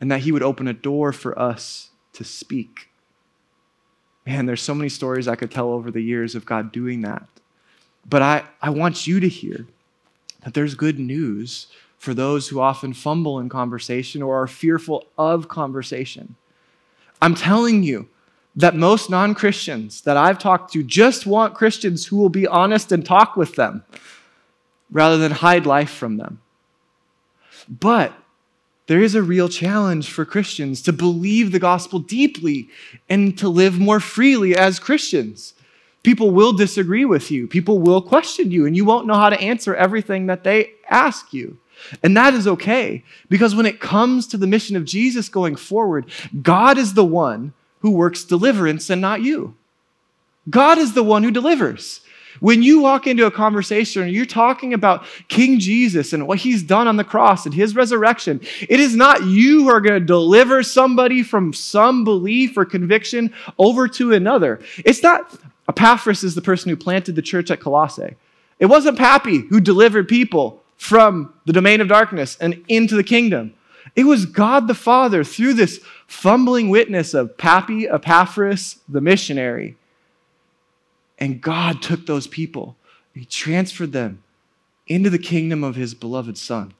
and 0.00 0.10
that 0.10 0.20
He 0.20 0.32
would 0.32 0.42
open 0.42 0.68
a 0.68 0.72
door 0.72 1.12
for 1.12 1.36
us 1.38 1.90
to 2.12 2.24
speak. 2.24 2.87
Man, 4.28 4.44
there's 4.44 4.60
so 4.60 4.74
many 4.74 4.90
stories 4.90 5.26
I 5.26 5.36
could 5.36 5.50
tell 5.50 5.70
over 5.70 5.90
the 5.90 6.02
years 6.02 6.34
of 6.34 6.44
God 6.44 6.70
doing 6.70 7.00
that. 7.00 7.26
But 8.06 8.20
I, 8.20 8.44
I 8.60 8.68
want 8.68 9.06
you 9.06 9.20
to 9.20 9.28
hear 9.28 9.66
that 10.44 10.52
there's 10.52 10.74
good 10.74 10.98
news 10.98 11.68
for 11.96 12.12
those 12.12 12.48
who 12.48 12.60
often 12.60 12.92
fumble 12.92 13.40
in 13.40 13.48
conversation 13.48 14.20
or 14.20 14.42
are 14.42 14.46
fearful 14.46 15.06
of 15.16 15.48
conversation. 15.48 16.34
I'm 17.22 17.34
telling 17.34 17.82
you 17.82 18.10
that 18.54 18.76
most 18.76 19.08
non 19.08 19.34
Christians 19.34 20.02
that 20.02 20.18
I've 20.18 20.38
talked 20.38 20.74
to 20.74 20.82
just 20.82 21.24
want 21.24 21.54
Christians 21.54 22.04
who 22.04 22.18
will 22.18 22.28
be 22.28 22.46
honest 22.46 22.92
and 22.92 23.06
talk 23.06 23.34
with 23.34 23.54
them 23.56 23.82
rather 24.90 25.16
than 25.16 25.32
hide 25.32 25.64
life 25.64 25.90
from 25.90 26.18
them. 26.18 26.42
But 27.66 28.12
there 28.88 29.02
is 29.02 29.14
a 29.14 29.22
real 29.22 29.48
challenge 29.48 30.10
for 30.10 30.24
Christians 30.24 30.82
to 30.82 30.92
believe 30.92 31.52
the 31.52 31.58
gospel 31.58 31.98
deeply 31.98 32.68
and 33.08 33.38
to 33.38 33.48
live 33.48 33.78
more 33.78 34.00
freely 34.00 34.56
as 34.56 34.80
Christians. 34.80 35.54
People 36.02 36.30
will 36.30 36.52
disagree 36.52 37.04
with 37.04 37.30
you, 37.30 37.46
people 37.46 37.78
will 37.78 38.00
question 38.00 38.50
you, 38.50 38.66
and 38.66 38.74
you 38.74 38.84
won't 38.84 39.06
know 39.06 39.14
how 39.14 39.28
to 39.28 39.40
answer 39.40 39.74
everything 39.74 40.26
that 40.26 40.42
they 40.42 40.72
ask 40.88 41.32
you. 41.32 41.58
And 42.02 42.16
that 42.16 42.34
is 42.34 42.48
okay, 42.48 43.04
because 43.28 43.54
when 43.54 43.66
it 43.66 43.78
comes 43.78 44.26
to 44.28 44.36
the 44.36 44.46
mission 44.46 44.74
of 44.74 44.84
Jesus 44.84 45.28
going 45.28 45.54
forward, 45.54 46.06
God 46.42 46.78
is 46.78 46.94
the 46.94 47.04
one 47.04 47.52
who 47.80 47.90
works 47.90 48.24
deliverance 48.24 48.90
and 48.90 49.00
not 49.00 49.22
you. 49.22 49.54
God 50.50 50.78
is 50.78 50.94
the 50.94 51.04
one 51.04 51.22
who 51.22 51.30
delivers. 51.30 52.00
When 52.40 52.62
you 52.62 52.80
walk 52.80 53.06
into 53.06 53.26
a 53.26 53.30
conversation 53.30 54.02
and 54.02 54.12
you're 54.12 54.26
talking 54.26 54.74
about 54.74 55.04
King 55.28 55.58
Jesus 55.58 56.12
and 56.12 56.26
what 56.26 56.38
he's 56.38 56.62
done 56.62 56.86
on 56.86 56.96
the 56.96 57.04
cross 57.04 57.46
and 57.46 57.54
his 57.54 57.74
resurrection, 57.74 58.40
it 58.68 58.80
is 58.80 58.94
not 58.94 59.24
you 59.24 59.64
who 59.64 59.70
are 59.70 59.80
going 59.80 60.00
to 60.00 60.06
deliver 60.06 60.62
somebody 60.62 61.22
from 61.22 61.52
some 61.52 62.04
belief 62.04 62.56
or 62.56 62.64
conviction 62.64 63.32
over 63.58 63.88
to 63.88 64.12
another. 64.12 64.60
It's 64.84 65.02
not 65.02 65.34
Epaphras 65.68 66.24
is 66.24 66.34
the 66.34 66.40
person 66.42 66.70
who 66.70 66.76
planted 66.76 67.14
the 67.14 67.22
church 67.22 67.50
at 67.50 67.60
Colossae. 67.60 68.16
It 68.58 68.66
wasn't 68.66 68.98
Pappy 68.98 69.38
who 69.38 69.60
delivered 69.60 70.08
people 70.08 70.62
from 70.76 71.34
the 71.44 71.52
domain 71.52 71.80
of 71.80 71.88
darkness 71.88 72.36
and 72.40 72.64
into 72.68 72.96
the 72.96 73.04
kingdom. 73.04 73.54
It 73.94 74.04
was 74.04 74.26
God 74.26 74.68
the 74.68 74.74
Father 74.74 75.24
through 75.24 75.54
this 75.54 75.80
fumbling 76.06 76.68
witness 76.68 77.14
of 77.14 77.36
Pappy, 77.36 77.88
Epaphras, 77.88 78.78
the 78.88 79.00
missionary 79.00 79.76
and 81.18 81.40
God 81.40 81.82
took 81.82 82.06
those 82.06 82.26
people, 82.26 82.76
He 83.14 83.24
transferred 83.24 83.92
them 83.92 84.22
into 84.86 85.10
the 85.10 85.18
kingdom 85.18 85.64
of 85.64 85.76
His 85.76 85.94
beloved 85.94 86.38
Son. 86.38 86.74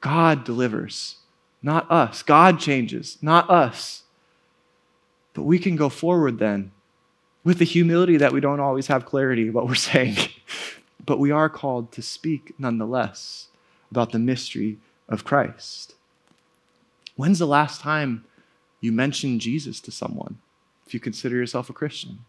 God 0.00 0.44
delivers, 0.44 1.16
not 1.62 1.90
us. 1.90 2.22
God 2.22 2.60
changes, 2.60 3.18
not 3.20 3.50
us. 3.50 4.04
But 5.34 5.42
we 5.42 5.58
can 5.58 5.76
go 5.76 5.88
forward 5.88 6.38
then 6.38 6.72
with 7.44 7.58
the 7.58 7.64
humility 7.64 8.16
that 8.16 8.32
we 8.32 8.40
don't 8.40 8.60
always 8.60 8.86
have 8.88 9.06
clarity 9.06 9.50
what 9.50 9.66
we're 9.66 9.74
saying. 9.92 10.16
but 11.04 11.18
we 11.18 11.30
are 11.30 11.48
called 11.48 11.90
to 11.92 12.02
speak 12.02 12.54
nonetheless 12.58 13.48
about 13.90 14.12
the 14.12 14.18
mystery 14.18 14.78
of 15.08 15.24
Christ. 15.24 15.94
When's 17.16 17.38
the 17.38 17.46
last 17.46 17.80
time 17.80 18.24
you 18.80 18.92
mentioned 18.92 19.40
Jesus 19.40 19.80
to 19.80 19.90
someone 19.90 20.38
if 20.86 20.94
you 20.94 21.00
consider 21.00 21.36
yourself 21.36 21.68
a 21.68 21.72
Christian? 21.72 22.20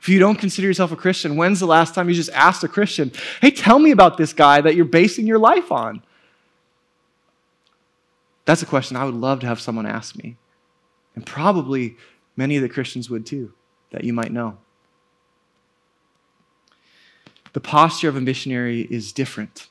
If 0.00 0.08
you 0.08 0.18
don't 0.18 0.36
consider 0.36 0.66
yourself 0.66 0.92
a 0.92 0.96
Christian, 0.96 1.36
when's 1.36 1.60
the 1.60 1.66
last 1.66 1.94
time 1.94 2.08
you 2.08 2.14
just 2.14 2.30
asked 2.30 2.64
a 2.64 2.68
Christian, 2.68 3.12
hey, 3.42 3.50
tell 3.50 3.78
me 3.78 3.90
about 3.90 4.16
this 4.16 4.32
guy 4.32 4.60
that 4.60 4.74
you're 4.74 4.86
basing 4.86 5.26
your 5.26 5.38
life 5.38 5.70
on? 5.70 6.02
That's 8.46 8.62
a 8.62 8.66
question 8.66 8.96
I 8.96 9.04
would 9.04 9.14
love 9.14 9.40
to 9.40 9.46
have 9.46 9.60
someone 9.60 9.86
ask 9.86 10.16
me. 10.16 10.36
And 11.14 11.26
probably 11.26 11.96
many 12.34 12.56
of 12.56 12.62
the 12.62 12.68
Christians 12.68 13.10
would 13.10 13.26
too, 13.26 13.52
that 13.90 14.04
you 14.04 14.14
might 14.14 14.32
know. 14.32 14.56
The 17.52 17.60
posture 17.60 18.08
of 18.08 18.16
a 18.16 18.20
missionary 18.20 18.82
is 18.82 19.12
different. 19.12 19.68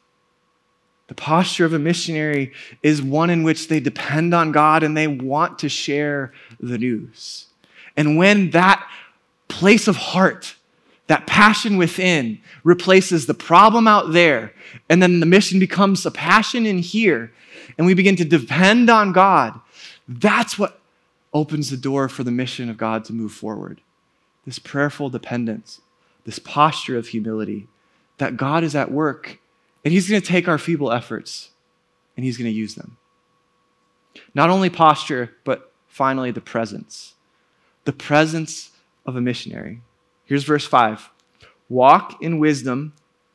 The 1.07 1.15
posture 1.15 1.65
of 1.65 1.73
a 1.73 1.79
missionary 1.79 2.53
is 2.83 3.01
one 3.01 3.31
in 3.31 3.41
which 3.41 3.67
they 3.67 3.79
depend 3.79 4.35
on 4.35 4.51
God 4.51 4.83
and 4.83 4.95
they 4.95 5.07
want 5.07 5.57
to 5.59 5.69
share 5.69 6.33
the 6.59 6.77
news. 6.77 7.47
And 7.97 8.15
when 8.15 8.51
that 8.51 8.87
place 9.49 9.87
of 9.87 9.97
heart, 9.97 10.55
that 11.07 11.27
passion 11.27 11.75
within, 11.77 12.39
replaces 12.63 13.25
the 13.25 13.33
problem 13.33 13.87
out 13.87 14.13
there. 14.13 14.53
And 14.89 15.03
then 15.03 15.19
the 15.19 15.25
mission 15.25 15.59
becomes 15.59 16.05
a 16.05 16.11
passion 16.11 16.65
in 16.65 16.79
here. 16.79 17.33
And 17.77 17.85
we 17.85 17.93
begin 17.93 18.15
to 18.17 18.25
depend 18.25 18.89
on 18.89 19.11
God. 19.11 19.59
That's 20.07 20.57
what 20.57 20.79
opens 21.33 21.69
the 21.69 21.77
door 21.77 22.09
for 22.09 22.23
the 22.23 22.31
mission 22.31 22.69
of 22.69 22.77
God 22.77 23.03
to 23.05 23.13
move 23.13 23.31
forward. 23.31 23.81
This 24.45 24.59
prayerful 24.59 25.09
dependence, 25.09 25.81
this 26.25 26.39
posture 26.39 26.97
of 26.97 27.07
humility, 27.07 27.67
that 28.17 28.37
God 28.37 28.63
is 28.63 28.75
at 28.75 28.91
work 28.91 29.39
and 29.83 29.93
He's 29.93 30.09
going 30.09 30.21
to 30.21 30.27
take 30.27 30.47
our 30.47 30.57
feeble 30.57 30.91
efforts 30.91 31.51
and 32.15 32.25
He's 32.25 32.37
going 32.37 32.51
to 32.51 32.57
use 32.57 32.75
them. 32.75 32.97
Not 34.33 34.49
only 34.49 34.69
posture, 34.69 35.35
but 35.43 35.71
finally 35.87 36.31
the 36.31 36.41
presence. 36.41 37.15
The 37.85 37.93
presence 37.93 38.71
of 39.09 39.17
a 39.17 39.21
missionary. 39.21 39.81
Here's 40.23 40.45
verse 40.45 40.65
5 40.65 41.09
Walk 41.67 42.21
in 42.21 42.39
wisdom 42.39 42.93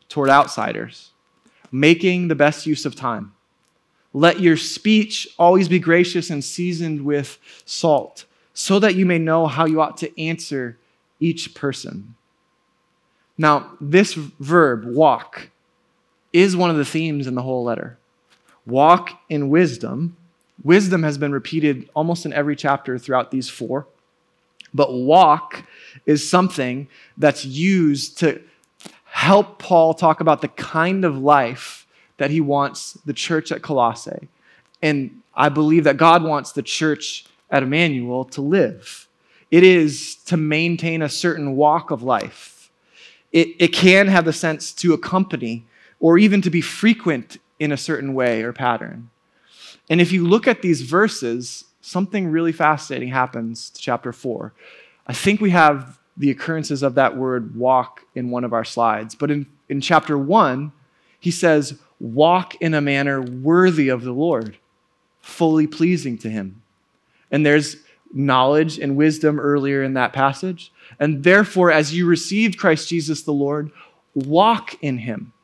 toward 0.08 0.30
outsiders, 0.30 1.10
making 1.70 2.28
the 2.28 2.34
best 2.34 2.66
use 2.66 2.86
of 2.86 2.94
time. 2.94 3.34
Let 4.12 4.40
your 4.40 4.56
speech 4.56 5.28
always 5.38 5.68
be 5.68 5.80
gracious 5.80 6.30
and 6.30 6.42
seasoned 6.42 7.04
with 7.04 7.38
salt, 7.64 8.24
so 8.54 8.78
that 8.78 8.94
you 8.94 9.04
may 9.04 9.18
know 9.18 9.46
how 9.46 9.66
you 9.66 9.80
ought 9.80 9.96
to 9.98 10.20
answer 10.20 10.78
each 11.20 11.54
person. 11.54 12.14
Now, 13.36 13.72
this 13.80 14.14
verb, 14.14 14.84
walk, 14.84 15.50
is 16.32 16.56
one 16.56 16.70
of 16.70 16.76
the 16.76 16.84
themes 16.84 17.26
in 17.26 17.34
the 17.34 17.42
whole 17.42 17.64
letter. 17.64 17.98
Walk 18.66 19.10
in 19.28 19.48
wisdom. 19.48 20.16
Wisdom 20.62 21.02
has 21.02 21.18
been 21.18 21.32
repeated 21.32 21.90
almost 21.94 22.24
in 22.24 22.32
every 22.32 22.54
chapter 22.54 22.98
throughout 22.98 23.30
these 23.30 23.48
four. 23.48 23.86
But 24.74 24.92
walk 24.92 25.64
is 26.04 26.28
something 26.28 26.88
that's 27.16 27.44
used 27.44 28.18
to 28.18 28.42
help 29.04 29.58
Paul 29.60 29.94
talk 29.94 30.20
about 30.20 30.42
the 30.42 30.48
kind 30.48 31.04
of 31.04 31.16
life 31.16 31.86
that 32.16 32.30
he 32.30 32.40
wants 32.40 32.94
the 33.04 33.12
church 33.12 33.52
at 33.52 33.62
Colossae. 33.62 34.28
And 34.82 35.22
I 35.34 35.48
believe 35.48 35.84
that 35.84 35.96
God 35.96 36.22
wants 36.24 36.52
the 36.52 36.62
church 36.62 37.24
at 37.50 37.62
Emmanuel 37.62 38.24
to 38.26 38.40
live. 38.40 39.08
It 39.50 39.62
is 39.62 40.16
to 40.26 40.36
maintain 40.36 41.00
a 41.00 41.08
certain 41.08 41.54
walk 41.54 41.90
of 41.90 42.02
life. 42.02 42.70
It, 43.32 43.48
it 43.58 43.68
can 43.68 44.08
have 44.08 44.24
the 44.24 44.32
sense 44.32 44.72
to 44.74 44.92
accompany 44.94 45.64
or 46.00 46.18
even 46.18 46.42
to 46.42 46.50
be 46.50 46.60
frequent 46.60 47.38
in 47.58 47.72
a 47.72 47.76
certain 47.76 48.14
way 48.14 48.42
or 48.42 48.52
pattern. 48.52 49.10
And 49.88 50.00
if 50.00 50.12
you 50.12 50.26
look 50.26 50.48
at 50.48 50.62
these 50.62 50.82
verses, 50.82 51.64
something 51.84 52.28
really 52.28 52.52
fascinating 52.52 53.10
happens 53.10 53.68
to 53.68 53.80
chapter 53.80 54.10
4. 54.10 54.54
I 55.06 55.12
think 55.12 55.40
we 55.42 55.50
have 55.50 55.98
the 56.16 56.30
occurrences 56.30 56.82
of 56.82 56.94
that 56.94 57.14
word 57.14 57.54
walk 57.54 58.00
in 58.14 58.30
one 58.30 58.42
of 58.42 58.54
our 58.54 58.64
slides. 58.64 59.14
But 59.14 59.30
in, 59.30 59.46
in 59.68 59.82
chapter 59.82 60.16
1, 60.16 60.72
he 61.20 61.30
says, 61.30 61.78
walk 62.00 62.54
in 62.56 62.72
a 62.72 62.80
manner 62.80 63.20
worthy 63.20 63.90
of 63.90 64.02
the 64.02 64.12
Lord, 64.12 64.56
fully 65.20 65.66
pleasing 65.66 66.16
to 66.18 66.30
him. 66.30 66.62
And 67.30 67.44
there's 67.44 67.76
knowledge 68.14 68.78
and 68.78 68.96
wisdom 68.96 69.38
earlier 69.38 69.82
in 69.82 69.92
that 69.94 70.14
passage. 70.14 70.72
And 70.98 71.22
therefore, 71.22 71.70
as 71.70 71.94
you 71.94 72.06
received 72.06 72.58
Christ 72.58 72.88
Jesus 72.88 73.22
the 73.22 73.32
Lord, 73.32 73.70
walk 74.14 74.76
in 74.80 74.98
him. 74.98 75.34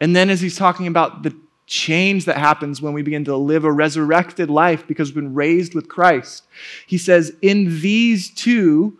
And 0.00 0.14
then, 0.14 0.30
as 0.30 0.42
he's 0.42 0.56
talking 0.56 0.86
about 0.86 1.24
the 1.24 1.34
change 1.66 2.24
that 2.24 2.38
happens 2.38 2.80
when 2.80 2.92
we 2.92 3.02
begin 3.02 3.24
to 3.24 3.36
live 3.36 3.64
a 3.64 3.72
resurrected 3.72 4.48
life 4.48 4.86
because 4.86 5.08
we've 5.08 5.16
been 5.16 5.34
raised 5.34 5.74
with 5.74 5.88
Christ, 5.88 6.44
he 6.86 6.96
says, 6.96 7.34
In 7.42 7.80
these 7.80 8.30
two, 8.30 8.98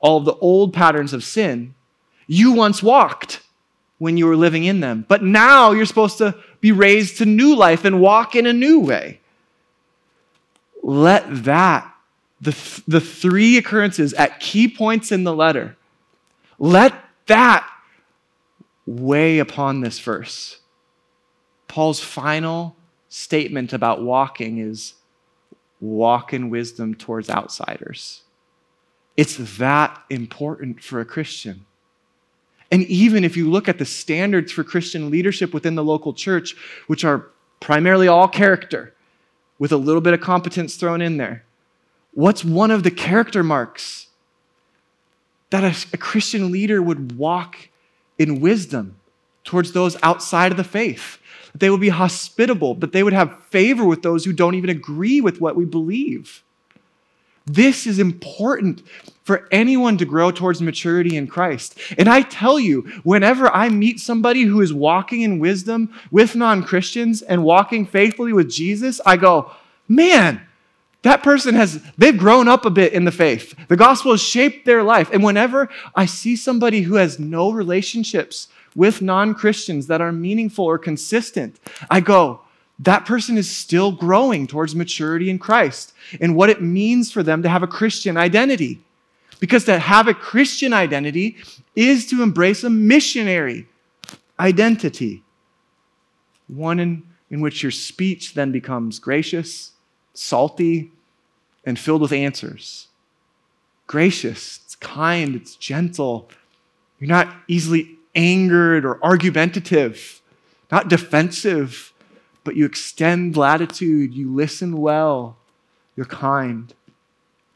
all 0.00 0.18
of 0.18 0.24
the 0.24 0.34
old 0.34 0.72
patterns 0.72 1.12
of 1.12 1.22
sin, 1.22 1.74
you 2.26 2.52
once 2.52 2.82
walked 2.82 3.42
when 3.98 4.16
you 4.16 4.26
were 4.26 4.36
living 4.36 4.64
in 4.64 4.80
them. 4.80 5.04
But 5.08 5.22
now 5.22 5.72
you're 5.72 5.86
supposed 5.86 6.18
to 6.18 6.36
be 6.60 6.72
raised 6.72 7.18
to 7.18 7.26
new 7.26 7.54
life 7.54 7.84
and 7.84 8.00
walk 8.00 8.34
in 8.34 8.46
a 8.46 8.52
new 8.52 8.80
way. 8.80 9.20
Let 10.82 11.44
that, 11.44 11.92
the, 12.40 12.52
th- 12.52 12.82
the 12.86 13.00
three 13.00 13.58
occurrences 13.58 14.14
at 14.14 14.40
key 14.40 14.68
points 14.68 15.12
in 15.12 15.24
the 15.24 15.34
letter, 15.34 15.76
let 16.58 16.94
that 17.26 17.68
weigh 18.86 19.38
upon 19.38 19.80
this 19.80 19.98
verse. 19.98 20.60
Paul's 21.68 22.00
final 22.00 22.76
statement 23.08 23.72
about 23.72 24.02
walking 24.02 24.58
is 24.58 24.94
walk 25.80 26.32
in 26.32 26.50
wisdom 26.50 26.94
towards 26.94 27.30
outsiders. 27.30 28.22
It's 29.16 29.36
that 29.58 30.02
important 30.10 30.82
for 30.82 31.00
a 31.00 31.04
Christian. 31.04 31.66
And 32.70 32.82
even 32.84 33.24
if 33.24 33.36
you 33.36 33.50
look 33.50 33.68
at 33.68 33.78
the 33.78 33.84
standards 33.84 34.52
for 34.52 34.62
Christian 34.62 35.10
leadership 35.10 35.54
within 35.54 35.74
the 35.74 35.84
local 35.84 36.12
church, 36.12 36.54
which 36.86 37.04
are 37.04 37.26
primarily 37.60 38.08
all 38.08 38.28
character, 38.28 38.94
with 39.58 39.72
a 39.72 39.76
little 39.76 40.00
bit 40.00 40.14
of 40.14 40.20
competence 40.20 40.76
thrown 40.76 41.00
in 41.00 41.16
there, 41.16 41.44
what's 42.12 42.44
one 42.44 42.70
of 42.70 42.82
the 42.82 42.90
character 42.90 43.42
marks 43.42 44.08
that 45.50 45.64
a, 45.64 45.74
a 45.94 45.96
Christian 45.96 46.52
leader 46.52 46.80
would 46.80 47.16
walk 47.16 47.68
in 48.18 48.40
wisdom 48.40 48.97
towards 49.48 49.72
those 49.72 49.96
outside 50.02 50.50
of 50.50 50.58
the 50.58 50.64
faith? 50.64 51.18
That 51.52 51.60
they 51.60 51.70
would 51.70 51.80
be 51.80 51.88
hospitable, 51.88 52.74
that 52.76 52.92
they 52.92 53.02
would 53.02 53.14
have 53.14 53.42
favor 53.44 53.84
with 53.84 54.02
those 54.02 54.24
who 54.24 54.34
don't 54.34 54.54
even 54.54 54.68
agree 54.68 55.22
with 55.22 55.40
what 55.40 55.56
we 55.56 55.64
believe. 55.64 56.44
This 57.46 57.86
is 57.86 57.98
important 57.98 58.82
for 59.24 59.48
anyone 59.50 59.96
to 59.98 60.04
grow 60.04 60.30
towards 60.30 60.60
maturity 60.60 61.16
in 61.16 61.26
Christ. 61.26 61.78
And 61.96 62.08
I 62.08 62.20
tell 62.20 62.60
you, 62.60 62.82
whenever 63.04 63.48
I 63.48 63.70
meet 63.70 64.00
somebody 64.00 64.42
who 64.42 64.60
is 64.60 64.74
walking 64.74 65.22
in 65.22 65.38
wisdom 65.38 65.94
with 66.10 66.36
non 66.36 66.62
Christians 66.62 67.22
and 67.22 67.42
walking 67.42 67.86
faithfully 67.86 68.34
with 68.34 68.50
Jesus, 68.50 69.00
I 69.06 69.16
go, 69.16 69.50
man, 69.88 70.42
that 71.02 71.22
person 71.22 71.54
has, 71.54 71.82
they've 71.96 72.18
grown 72.18 72.48
up 72.48 72.66
a 72.66 72.70
bit 72.70 72.92
in 72.92 73.06
the 73.06 73.12
faith. 73.12 73.54
The 73.68 73.76
gospel 73.76 74.10
has 74.10 74.20
shaped 74.20 74.66
their 74.66 74.82
life. 74.82 75.10
And 75.10 75.24
whenever 75.24 75.70
I 75.94 76.04
see 76.04 76.36
somebody 76.36 76.82
who 76.82 76.96
has 76.96 77.18
no 77.18 77.50
relationships 77.50 78.48
with 78.74 79.02
non 79.02 79.34
Christians 79.34 79.86
that 79.86 80.00
are 80.00 80.12
meaningful 80.12 80.64
or 80.64 80.78
consistent, 80.78 81.58
I 81.90 82.00
go, 82.00 82.40
that 82.80 83.06
person 83.06 83.36
is 83.36 83.50
still 83.50 83.90
growing 83.92 84.46
towards 84.46 84.74
maturity 84.74 85.30
in 85.30 85.38
Christ 85.38 85.92
and 86.20 86.36
what 86.36 86.50
it 86.50 86.62
means 86.62 87.10
for 87.10 87.22
them 87.22 87.42
to 87.42 87.48
have 87.48 87.62
a 87.62 87.66
Christian 87.66 88.16
identity. 88.16 88.80
Because 89.40 89.64
to 89.64 89.78
have 89.78 90.08
a 90.08 90.14
Christian 90.14 90.72
identity 90.72 91.36
is 91.76 92.06
to 92.06 92.22
embrace 92.22 92.64
a 92.64 92.70
missionary 92.70 93.66
identity, 94.38 95.22
one 96.48 96.80
in, 96.80 97.02
in 97.30 97.40
which 97.40 97.62
your 97.62 97.72
speech 97.72 98.34
then 98.34 98.52
becomes 98.52 98.98
gracious, 98.98 99.72
salty, 100.14 100.92
and 101.64 101.78
filled 101.78 102.00
with 102.00 102.12
answers. 102.12 102.88
Gracious, 103.86 104.60
it's 104.64 104.76
kind, 104.76 105.34
it's 105.34 105.56
gentle. 105.56 106.28
You're 106.98 107.08
not 107.08 107.34
easily 107.46 107.97
angered 108.18 108.84
or 108.84 109.02
argumentative, 109.02 110.20
not 110.70 110.88
defensive 110.88 111.94
but 112.48 112.56
you 112.56 112.64
extend 112.64 113.36
latitude, 113.36 114.14
you 114.14 114.34
listen 114.34 114.78
well, 114.78 115.36
you're 115.96 116.06
kind. 116.06 116.72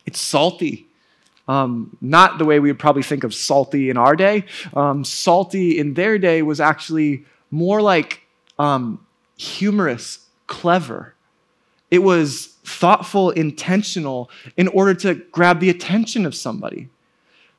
It's 0.04 0.20
salty. 0.20 0.86
Um, 1.48 1.96
not 2.02 2.36
the 2.36 2.44
way 2.44 2.60
we 2.60 2.70
would 2.70 2.78
probably 2.78 3.02
think 3.02 3.24
of 3.24 3.32
salty 3.32 3.88
in 3.88 3.96
our 3.96 4.14
day. 4.14 4.44
Um, 4.74 5.02
salty 5.02 5.78
in 5.78 5.94
their 5.94 6.18
day 6.18 6.42
was 6.42 6.60
actually 6.60 7.24
more 7.50 7.80
like 7.80 8.20
um, 8.58 9.02
humorous, 9.38 10.26
clever. 10.46 11.14
It 11.90 12.00
was 12.00 12.48
thoughtful, 12.62 13.30
intentional 13.30 14.30
in 14.58 14.68
order 14.68 14.92
to 14.96 15.14
grab 15.32 15.60
the 15.60 15.70
attention 15.70 16.26
of 16.26 16.34
somebody. 16.34 16.90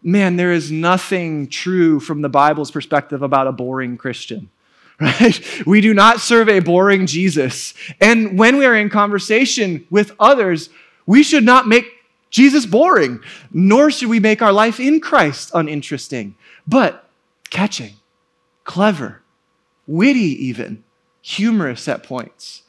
Man, 0.03 0.35
there 0.35 0.51
is 0.51 0.71
nothing 0.71 1.47
true 1.47 1.99
from 1.99 2.21
the 2.21 2.29
Bible's 2.29 2.71
perspective 2.71 3.21
about 3.21 3.47
a 3.47 3.51
boring 3.51 3.97
Christian 3.97 4.49
right? 4.99 5.65
We 5.65 5.81
do 5.81 5.93
not 5.93 6.19
serve 6.19 6.49
a 6.49 6.59
boring 6.59 7.07
Jesus. 7.07 7.73
And 7.99 8.37
when 8.37 8.57
we 8.57 8.65
are 8.65 8.75
in 8.75 8.89
conversation 8.89 9.87
with 9.89 10.11
others, 10.19 10.69
we 11.05 11.23
should 11.23 11.43
not 11.43 11.67
make 11.67 11.85
Jesus 12.29 12.65
boring, 12.65 13.19
nor 13.51 13.91
should 13.91 14.09
we 14.09 14.19
make 14.19 14.41
our 14.41 14.53
life 14.53 14.79
in 14.79 14.99
Christ 14.99 15.51
uninteresting, 15.53 16.35
but 16.67 17.09
catching, 17.49 17.93
clever, 18.63 19.21
witty, 19.85 20.45
even, 20.45 20.83
humorous 21.21 21.87
at 21.87 22.03
points, 22.03 22.63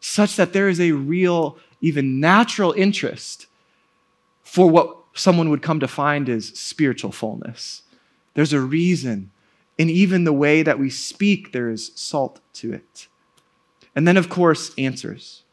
such 0.00 0.36
that 0.36 0.52
there 0.52 0.68
is 0.68 0.80
a 0.80 0.92
real, 0.92 1.58
even 1.80 2.20
natural 2.20 2.72
interest 2.72 3.46
for 4.42 4.68
what 4.68 5.07
someone 5.18 5.50
would 5.50 5.62
come 5.62 5.80
to 5.80 5.88
find 5.88 6.28
is 6.28 6.48
spiritual 6.48 7.12
fullness. 7.12 7.82
There's 8.34 8.52
a 8.52 8.60
reason 8.60 9.30
and 9.78 9.90
even 9.90 10.24
the 10.24 10.32
way 10.32 10.62
that 10.62 10.78
we 10.78 10.90
speak, 10.90 11.52
there 11.52 11.70
is 11.70 11.92
salt 11.94 12.40
to 12.54 12.72
it. 12.72 13.06
And 13.94 14.08
then, 14.08 14.16
of 14.16 14.28
course, 14.28 14.72
answers. 14.76 15.44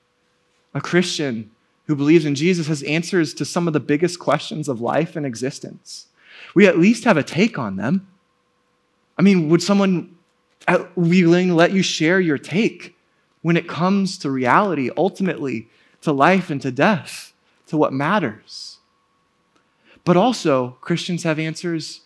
A 0.74 0.82
Christian 0.82 1.52
who 1.86 1.96
believes 1.96 2.26
in 2.26 2.34
Jesus 2.34 2.68
has 2.68 2.82
answers 2.84 3.34
to 3.36 3.46
some 3.46 3.68
of 3.68 3.74
the 3.74 3.80
biggest 3.80 4.18
questions 4.18 4.68
of 4.68 4.82
life 4.82 5.16
and 5.16 5.26
existence. 5.26 6.08
We 6.56 6.68
at 6.68 6.80
least 6.80 7.04
have 7.04 7.18
a 7.18 7.24
take 7.24 7.60
on 7.60 7.76
them. 7.76 8.08
I 9.18 9.22
mean, 9.22 9.50
would 9.50 9.62
someone 9.62 10.18
willing 10.96 11.54
let 11.54 11.72
you 11.72 11.84
share 11.84 12.20
your 12.20 12.40
take 12.40 12.98
when 13.44 13.56
it 13.56 13.68
comes 13.68 14.18
to 14.20 14.32
reality, 14.32 14.90
ultimately, 14.98 15.70
to 16.02 16.12
life 16.12 16.50
and 16.50 16.62
to 16.64 16.72
death, 16.72 17.34
to 17.68 17.78
what 17.78 17.94
matters? 17.94 18.75
But 20.06 20.16
also, 20.16 20.78
Christians 20.82 21.24
have 21.24 21.40
answers 21.40 22.02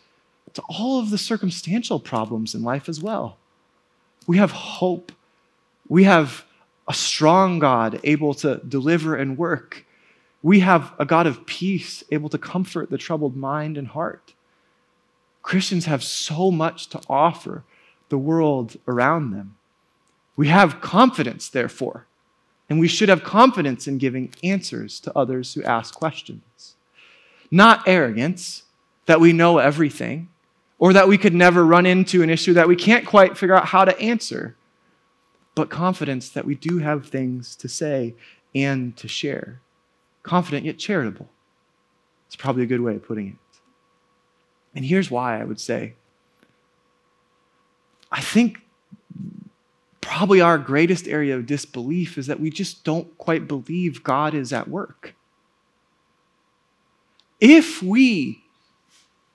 to 0.54 0.64
all 0.70 1.00
of 1.00 1.12
the 1.12 1.18
circumstantial 1.18 2.00
problems 2.00 2.56
in 2.56 2.64
life 2.64 2.90
as 2.90 3.02
well. 3.02 3.38
We 4.26 4.38
have 4.38 4.52
hope. 4.52 5.12
We 5.88 6.06
have 6.06 6.46
a 6.88 6.94
strong 6.94 7.60
God 7.60 8.00
able 8.04 8.34
to 8.36 8.62
deliver 8.68 9.16
and 9.16 9.38
work. 9.38 9.86
We 10.42 10.62
have 10.62 10.94
a 10.98 11.06
God 11.06 11.28
of 11.28 11.46
peace 11.46 12.04
able 12.10 12.30
to 12.30 12.38
comfort 12.38 12.90
the 12.90 12.98
troubled 12.98 13.36
mind 13.36 13.78
and 13.78 13.90
heart. 13.90 14.34
Christians 15.44 15.86
have 15.86 16.04
so 16.04 16.52
much 16.52 16.88
to 16.88 17.02
offer 17.10 17.64
the 18.08 18.18
world 18.18 18.78
around 18.88 19.32
them. 19.32 19.58
We 20.36 20.48
have 20.48 20.80
confidence, 20.80 21.50
therefore, 21.50 22.06
and 22.70 22.80
we 22.80 22.88
should 22.88 23.10
have 23.10 23.24
confidence 23.24 23.88
in 23.88 23.98
giving 23.98 24.34
answers 24.42 25.00
to 25.02 25.18
others 25.18 25.54
who 25.54 25.64
ask 25.64 25.94
questions. 25.94 26.76
Not 27.52 27.88
arrogance, 27.88 28.64
that 29.06 29.20
we 29.20 29.34
know 29.34 29.58
everything, 29.58 30.30
or 30.78 30.94
that 30.94 31.08
we 31.08 31.18
could 31.18 31.34
never 31.34 31.66
run 31.66 31.86
into 31.86 32.22
an 32.22 32.30
issue 32.30 32.54
that 32.54 32.68
we 32.68 32.76
can't 32.76 33.06
quite 33.06 33.38
figure 33.38 33.56
out 33.56 33.66
how 33.66 33.84
to 33.86 34.00
answer, 34.00 34.56
but 35.56 35.70
confidence 35.70 36.30
that 36.30 36.46
we 36.46 36.56
do 36.56 36.78
have 36.78 37.08
things 37.08 37.56
to 37.58 37.68
say 37.68 38.16
and 38.54 38.96
to 38.98 39.08
share. 39.08 39.62
Confident 40.24 40.66
yet 40.66 40.78
charitable. 40.78 41.28
It's 42.28 42.36
probably 42.36 42.64
a 42.64 42.68
good 42.68 42.82
way 42.82 42.96
of 42.96 43.04
putting 43.04 43.28
it. 43.30 43.60
And 44.76 44.86
here's 44.86 45.10
why 45.10 45.42
I 45.42 45.44
would 45.44 45.60
say 45.60 45.96
I 48.12 48.22
think 48.22 48.60
probably 50.02 50.42
our 50.42 50.58
greatest 50.58 51.08
area 51.08 51.36
of 51.36 51.46
disbelief 51.46 52.18
is 52.18 52.28
that 52.28 52.40
we 52.40 52.50
just 52.50 52.84
don't 52.84 53.18
quite 53.18 53.48
believe 53.48 54.04
God 54.04 54.34
is 54.34 54.54
at 54.54 54.68
work. 54.68 55.16
If 57.40 57.82
we 57.82 58.44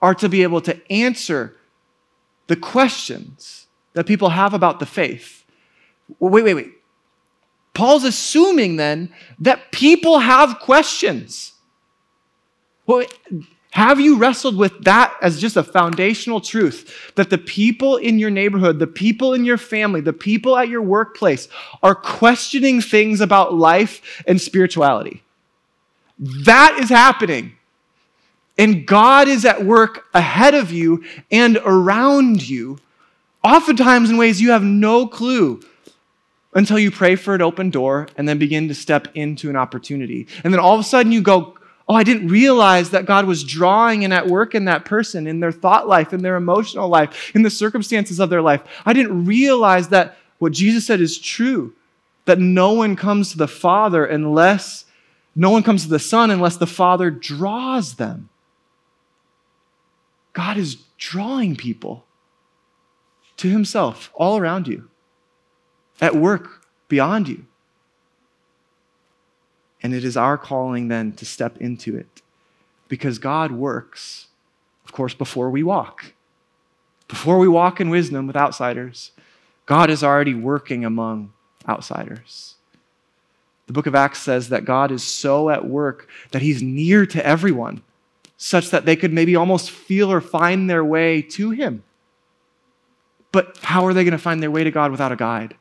are 0.00 0.14
to 0.16 0.28
be 0.28 0.42
able 0.42 0.60
to 0.62 0.92
answer 0.92 1.56
the 2.46 2.56
questions 2.56 3.66
that 3.94 4.06
people 4.06 4.30
have 4.30 4.52
about 4.52 4.80
the 4.80 4.86
faith, 4.86 5.44
wait, 6.18 6.44
wait, 6.44 6.54
wait. 6.54 6.72
Paul's 7.72 8.04
assuming 8.04 8.76
then 8.76 9.12
that 9.40 9.72
people 9.72 10.20
have 10.20 10.60
questions. 10.60 11.54
Well, 12.86 13.06
have 13.74 13.98
you 13.98 14.18
wrestled 14.18 14.56
with 14.56 14.84
that 14.84 15.16
as 15.20 15.40
just 15.40 15.56
a 15.56 15.64
foundational 15.64 16.40
truth 16.40 17.12
that 17.16 17.30
the 17.30 17.38
people 17.38 17.96
in 17.96 18.20
your 18.20 18.30
neighborhood, 18.30 18.78
the 18.78 18.86
people 18.86 19.34
in 19.34 19.44
your 19.44 19.58
family, 19.58 20.00
the 20.00 20.12
people 20.12 20.56
at 20.56 20.68
your 20.68 20.82
workplace 20.82 21.48
are 21.82 21.96
questioning 21.96 22.80
things 22.80 23.20
about 23.20 23.54
life 23.54 24.22
and 24.28 24.40
spirituality? 24.40 25.24
That 26.18 26.78
is 26.80 26.88
happening. 26.88 27.56
And 28.56 28.86
God 28.86 29.26
is 29.28 29.44
at 29.44 29.64
work 29.64 30.06
ahead 30.14 30.54
of 30.54 30.70
you 30.70 31.04
and 31.30 31.58
around 31.64 32.48
you, 32.48 32.78
oftentimes 33.42 34.10
in 34.10 34.16
ways 34.16 34.40
you 34.40 34.50
have 34.52 34.62
no 34.62 35.06
clue 35.06 35.60
until 36.54 36.78
you 36.78 36.90
pray 36.90 37.16
for 37.16 37.34
an 37.34 37.42
open 37.42 37.70
door 37.70 38.08
and 38.16 38.28
then 38.28 38.38
begin 38.38 38.68
to 38.68 38.74
step 38.74 39.08
into 39.14 39.50
an 39.50 39.56
opportunity. 39.56 40.28
And 40.44 40.52
then 40.52 40.60
all 40.60 40.74
of 40.74 40.80
a 40.80 40.84
sudden 40.84 41.12
you 41.12 41.20
go, 41.20 41.56
Oh, 41.86 41.94
I 41.94 42.02
didn't 42.02 42.28
realize 42.28 42.90
that 42.90 43.04
God 43.04 43.26
was 43.26 43.44
drawing 43.44 44.04
and 44.04 44.14
at 44.14 44.26
work 44.26 44.54
in 44.54 44.64
that 44.64 44.86
person, 44.86 45.26
in 45.26 45.40
their 45.40 45.52
thought 45.52 45.86
life, 45.86 46.14
in 46.14 46.22
their 46.22 46.36
emotional 46.36 46.88
life, 46.88 47.32
in 47.34 47.42
the 47.42 47.50
circumstances 47.50 48.20
of 48.20 48.30
their 48.30 48.40
life. 48.40 48.62
I 48.86 48.94
didn't 48.94 49.26
realize 49.26 49.88
that 49.88 50.16
what 50.38 50.52
Jesus 50.52 50.86
said 50.86 51.02
is 51.02 51.18
true 51.18 51.74
that 52.24 52.38
no 52.38 52.72
one 52.72 52.96
comes 52.96 53.32
to 53.32 53.36
the 53.36 53.48
Father 53.48 54.06
unless, 54.06 54.86
no 55.36 55.50
one 55.50 55.62
comes 55.62 55.82
to 55.82 55.90
the 55.90 55.98
Son 55.98 56.30
unless 56.30 56.56
the 56.56 56.66
Father 56.66 57.10
draws 57.10 57.96
them. 57.96 58.30
God 60.34 60.58
is 60.58 60.76
drawing 60.98 61.56
people 61.56 62.04
to 63.38 63.48
Himself 63.48 64.10
all 64.14 64.36
around 64.36 64.68
you, 64.68 64.90
at 66.00 66.14
work 66.14 66.66
beyond 66.88 67.28
you. 67.28 67.46
And 69.82 69.94
it 69.94 70.04
is 70.04 70.16
our 70.16 70.36
calling 70.36 70.88
then 70.88 71.12
to 71.12 71.24
step 71.24 71.58
into 71.58 71.96
it 71.96 72.22
because 72.88 73.18
God 73.18 73.52
works, 73.52 74.28
of 74.84 74.92
course, 74.92 75.14
before 75.14 75.50
we 75.50 75.62
walk. 75.62 76.12
Before 77.08 77.38
we 77.38 77.48
walk 77.48 77.80
in 77.80 77.90
wisdom 77.90 78.26
with 78.26 78.36
outsiders, 78.36 79.12
God 79.66 79.90
is 79.90 80.02
already 80.02 80.34
working 80.34 80.84
among 80.84 81.32
outsiders. 81.68 82.54
The 83.66 83.72
book 83.72 83.86
of 83.86 83.94
Acts 83.94 84.20
says 84.20 84.48
that 84.50 84.64
God 84.64 84.90
is 84.90 85.04
so 85.04 85.50
at 85.50 85.66
work 85.66 86.08
that 86.32 86.42
he's 86.42 86.62
near 86.62 87.06
to 87.06 87.26
everyone, 87.26 87.82
such 88.36 88.70
that 88.70 88.84
they 88.84 88.96
could 88.96 89.12
maybe 89.12 89.36
almost 89.36 89.70
feel 89.70 90.12
or 90.12 90.20
find 90.20 90.68
their 90.68 90.84
way 90.84 91.22
to 91.22 91.50
him. 91.50 91.84
But 93.32 93.58
how 93.62 93.86
are 93.86 93.94
they 93.94 94.04
going 94.04 94.12
to 94.12 94.18
find 94.18 94.42
their 94.42 94.50
way 94.50 94.64
to 94.64 94.70
God 94.70 94.90
without 94.90 95.12
a 95.12 95.16
guide? 95.16 95.56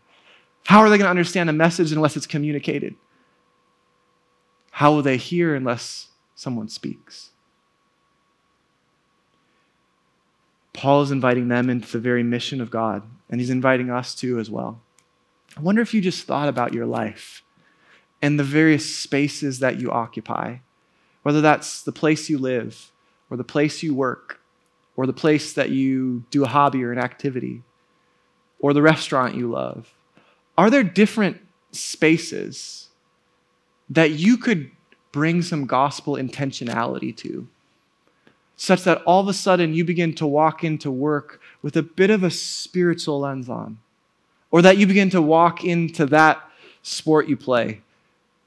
How 0.66 0.80
are 0.80 0.90
they 0.90 0.98
going 0.98 1.06
to 1.06 1.10
understand 1.10 1.50
a 1.50 1.54
message 1.54 1.92
unless 1.92 2.16
it's 2.16 2.28
communicated? 2.28 2.96
How 4.72 4.92
will 4.92 5.02
they 5.02 5.18
hear 5.18 5.56
unless 5.56 6.08
someone 6.36 6.70
speaks? 6.70 7.32
Paul 10.74 11.04
is 11.04 11.12
inviting 11.12 11.48
them 11.48 11.70
into 11.70 11.92
the 11.92 12.00
very 12.00 12.24
mission 12.24 12.60
of 12.60 12.72
God, 12.72 13.04
and 13.30 13.40
he's 13.40 13.52
inviting 13.52 13.90
us 13.90 14.16
too 14.16 14.40
as 14.40 14.50
well. 14.50 14.82
I 15.56 15.62
wonder 15.62 15.82
if 15.82 15.94
you 15.94 16.02
just 16.02 16.26
thought 16.26 16.50
about 16.50 16.74
your 16.74 16.88
life 16.88 17.44
and 18.22 18.40
the 18.40 18.44
various 18.44 18.96
spaces 18.96 19.60
that 19.60 19.80
you 19.80 19.92
occupy, 19.92 20.58
whether 21.24 21.42
that's 21.42 21.82
the 21.82 21.92
place 21.92 22.30
you 22.30 22.38
live, 22.38 22.92
or 23.30 23.38
the 23.38 23.44
place 23.44 23.82
you 23.82 23.94
work, 23.96 24.40
or 24.96 25.08
the 25.08 25.14
place 25.14 25.54
that 25.54 25.70
you 25.70 26.24
do 26.30 26.44
a 26.44 26.48
hobby 26.48 26.84
or 26.84 26.92
an 26.92 27.00
activity, 27.00 27.64
or 28.60 28.74
the 28.74 28.82
restaurant 28.82 29.36
you 29.36 29.50
love. 29.50 29.94
Are 30.58 30.70
there 30.70 30.84
different 30.84 31.38
spaces 31.72 32.90
that 33.90 34.12
you 34.12 34.38
could 34.38 34.72
bring 35.12 35.42
some 35.42 35.66
gospel 35.66 36.16
intentionality 36.16 37.16
to, 37.18 37.48
such 38.56 38.84
that 38.84 39.02
all 39.04 39.22
of 39.22 39.28
a 39.28 39.34
sudden 39.34 39.74
you 39.74 39.84
begin 39.84 40.14
to 40.16 40.28
walk 40.28 40.64
into 40.64 40.92
work 40.92 41.42
with 41.62 41.76
a 41.76 41.82
bit 41.82 42.10
of 42.10 42.24
a 42.24 42.30
spiritual 42.30 43.22
lens 43.22 43.50
on, 43.50 43.80
or 44.52 44.62
that 44.62 44.78
you 44.78 44.86
begin 44.86 45.10
to 45.10 45.22
walk 45.22 45.64
into 45.64 46.06
that 46.06 46.42
sport 46.82 47.28
you 47.28 47.36
play 47.36 47.82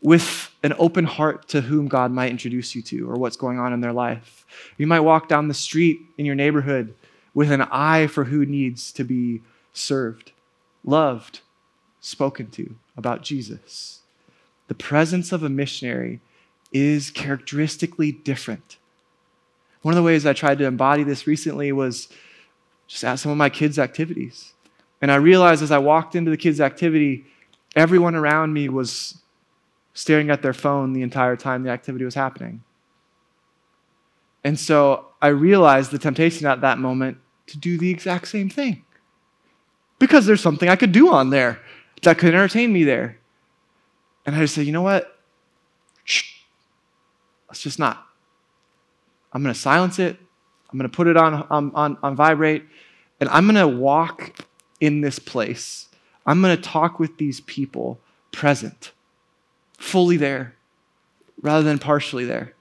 with 0.00 0.50
an 0.66 0.74
open 0.78 1.04
heart 1.04 1.48
to 1.48 1.62
whom 1.62 1.88
God 1.88 2.10
might 2.10 2.30
introduce 2.30 2.74
you 2.74 2.82
to 2.82 3.10
or 3.10 3.14
what's 3.16 3.36
going 3.36 3.58
on 3.58 3.72
in 3.72 3.80
their 3.80 3.92
life. 3.92 4.44
You 4.76 4.86
might 4.86 5.00
walk 5.00 5.28
down 5.28 5.48
the 5.48 5.54
street 5.54 6.00
in 6.18 6.26
your 6.26 6.34
neighborhood 6.34 6.94
with 7.32 7.50
an 7.50 7.62
eye 7.62 8.06
for 8.06 8.24
who 8.24 8.44
needs 8.44 8.92
to 8.92 9.04
be 9.04 9.42
served, 9.72 10.32
loved, 10.84 11.40
spoken 12.00 12.50
to 12.50 12.76
about 12.96 13.22
Jesus 13.22 14.00
the 14.68 14.74
presence 14.74 15.32
of 15.32 15.42
a 15.42 15.48
missionary 15.48 16.20
is 16.72 17.10
characteristically 17.10 18.12
different. 18.12 18.76
One 19.82 19.92
of 19.92 19.96
the 19.96 20.02
ways 20.02 20.26
I 20.26 20.32
tried 20.32 20.58
to 20.58 20.66
embody 20.66 21.04
this 21.04 21.26
recently 21.26 21.70
was 21.72 22.08
just 22.88 23.04
at 23.04 23.16
some 23.16 23.30
of 23.30 23.38
my 23.38 23.48
kids' 23.48 23.78
activities. 23.78 24.52
And 25.00 25.12
I 25.12 25.16
realized 25.16 25.62
as 25.62 25.70
I 25.70 25.78
walked 25.78 26.14
into 26.14 26.30
the 26.30 26.36
kids' 26.36 26.60
activity, 26.60 27.26
everyone 27.76 28.14
around 28.14 28.52
me 28.52 28.68
was 28.68 29.18
staring 29.97 30.28
at 30.28 30.42
their 30.42 30.53
phone 30.53 30.92
the 30.92 31.01
entire 31.01 31.36
time 31.36 31.62
the 31.62 31.70
activity 31.70 32.05
was 32.05 32.14
happening. 32.14 32.62
And 34.44 34.61
so 34.61 35.07
I 35.22 35.28
realized 35.28 35.90
the 35.90 35.99
temptation 35.99 36.47
at 36.47 36.61
that 36.61 36.78
moment 36.78 37.16
to 37.47 37.59
do 37.59 37.78
the 37.78 37.90
exact 37.90 38.28
same 38.28 38.51
thing. 38.51 38.84
Because 39.99 40.26
there's 40.26 40.42
something 40.42 40.68
I 40.68 40.76
could 40.76 40.92
do 40.92 41.11
on 41.11 41.30
there 41.30 41.61
that 42.03 42.18
could 42.18 42.34
entertain 42.34 42.74
me 42.74 42.84
there. 42.84 43.18
And 44.26 44.36
I 44.36 44.40
just 44.40 44.55
said, 44.55 44.66
you 44.66 44.72
know 44.72 44.82
what? 44.82 45.18
Shh. 46.05 46.42
Let's 47.49 47.62
just 47.62 47.78
not. 47.78 48.07
I'm 49.32 49.42
going 49.42 49.55
to 49.55 49.59
silence 49.59 49.99
it. 49.99 50.18
I'm 50.70 50.78
going 50.78 50.90
to 50.90 50.94
put 50.94 51.07
it 51.07 51.16
on, 51.16 51.47
on, 51.49 51.72
on, 51.74 51.97
on 52.03 52.16
vibrate. 52.16 52.64
And 53.18 53.30
I'm 53.30 53.47
going 53.47 53.57
to 53.57 53.66
walk 53.66 54.44
in 54.78 55.01
this 55.01 55.18
place. 55.18 55.88
I'm 56.26 56.42
going 56.42 56.55
to 56.55 56.62
talk 56.62 57.01
with 57.01 57.16
these 57.16 57.40
people 57.40 57.99
present, 58.30 58.92
fully 59.78 60.16
there, 60.16 60.54
rather 61.40 61.62
than 61.62 61.78
partially 61.78 62.24
there, 62.24 62.54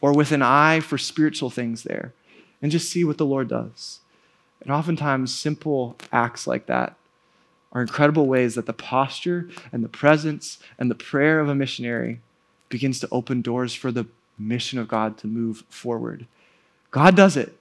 or 0.00 0.12
with 0.12 0.32
an 0.32 0.42
eye 0.42 0.80
for 0.80 0.98
spiritual 0.98 1.50
things 1.50 1.82
there, 1.82 2.14
and 2.62 2.72
just 2.72 2.90
see 2.90 3.04
what 3.04 3.18
the 3.18 3.26
Lord 3.26 3.48
does. 3.48 4.00
And 4.62 4.72
oftentimes, 4.72 5.34
simple 5.34 5.96
acts 6.12 6.46
like 6.46 6.66
that 6.66 6.96
are 7.72 7.82
incredible 7.82 8.26
ways 8.26 8.54
that 8.54 8.66
the 8.66 8.72
posture 8.72 9.48
and 9.72 9.84
the 9.84 9.88
presence 9.88 10.58
and 10.78 10.90
the 10.90 10.94
prayer 10.94 11.40
of 11.40 11.48
a 11.48 11.54
missionary 11.54 12.20
begins 12.68 13.00
to 13.00 13.08
open 13.12 13.42
doors 13.42 13.74
for 13.74 13.92
the 13.92 14.06
mission 14.38 14.78
of 14.78 14.88
God 14.88 15.18
to 15.18 15.26
move 15.26 15.64
forward. 15.68 16.26
God 16.90 17.16
does 17.16 17.36
it, 17.36 17.56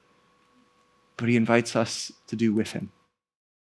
but 1.18 1.30
He 1.30 1.36
invites 1.36 1.76
us 1.76 2.12
to 2.28 2.36
do 2.36 2.54
with 2.54 2.72
Him. 2.72 2.92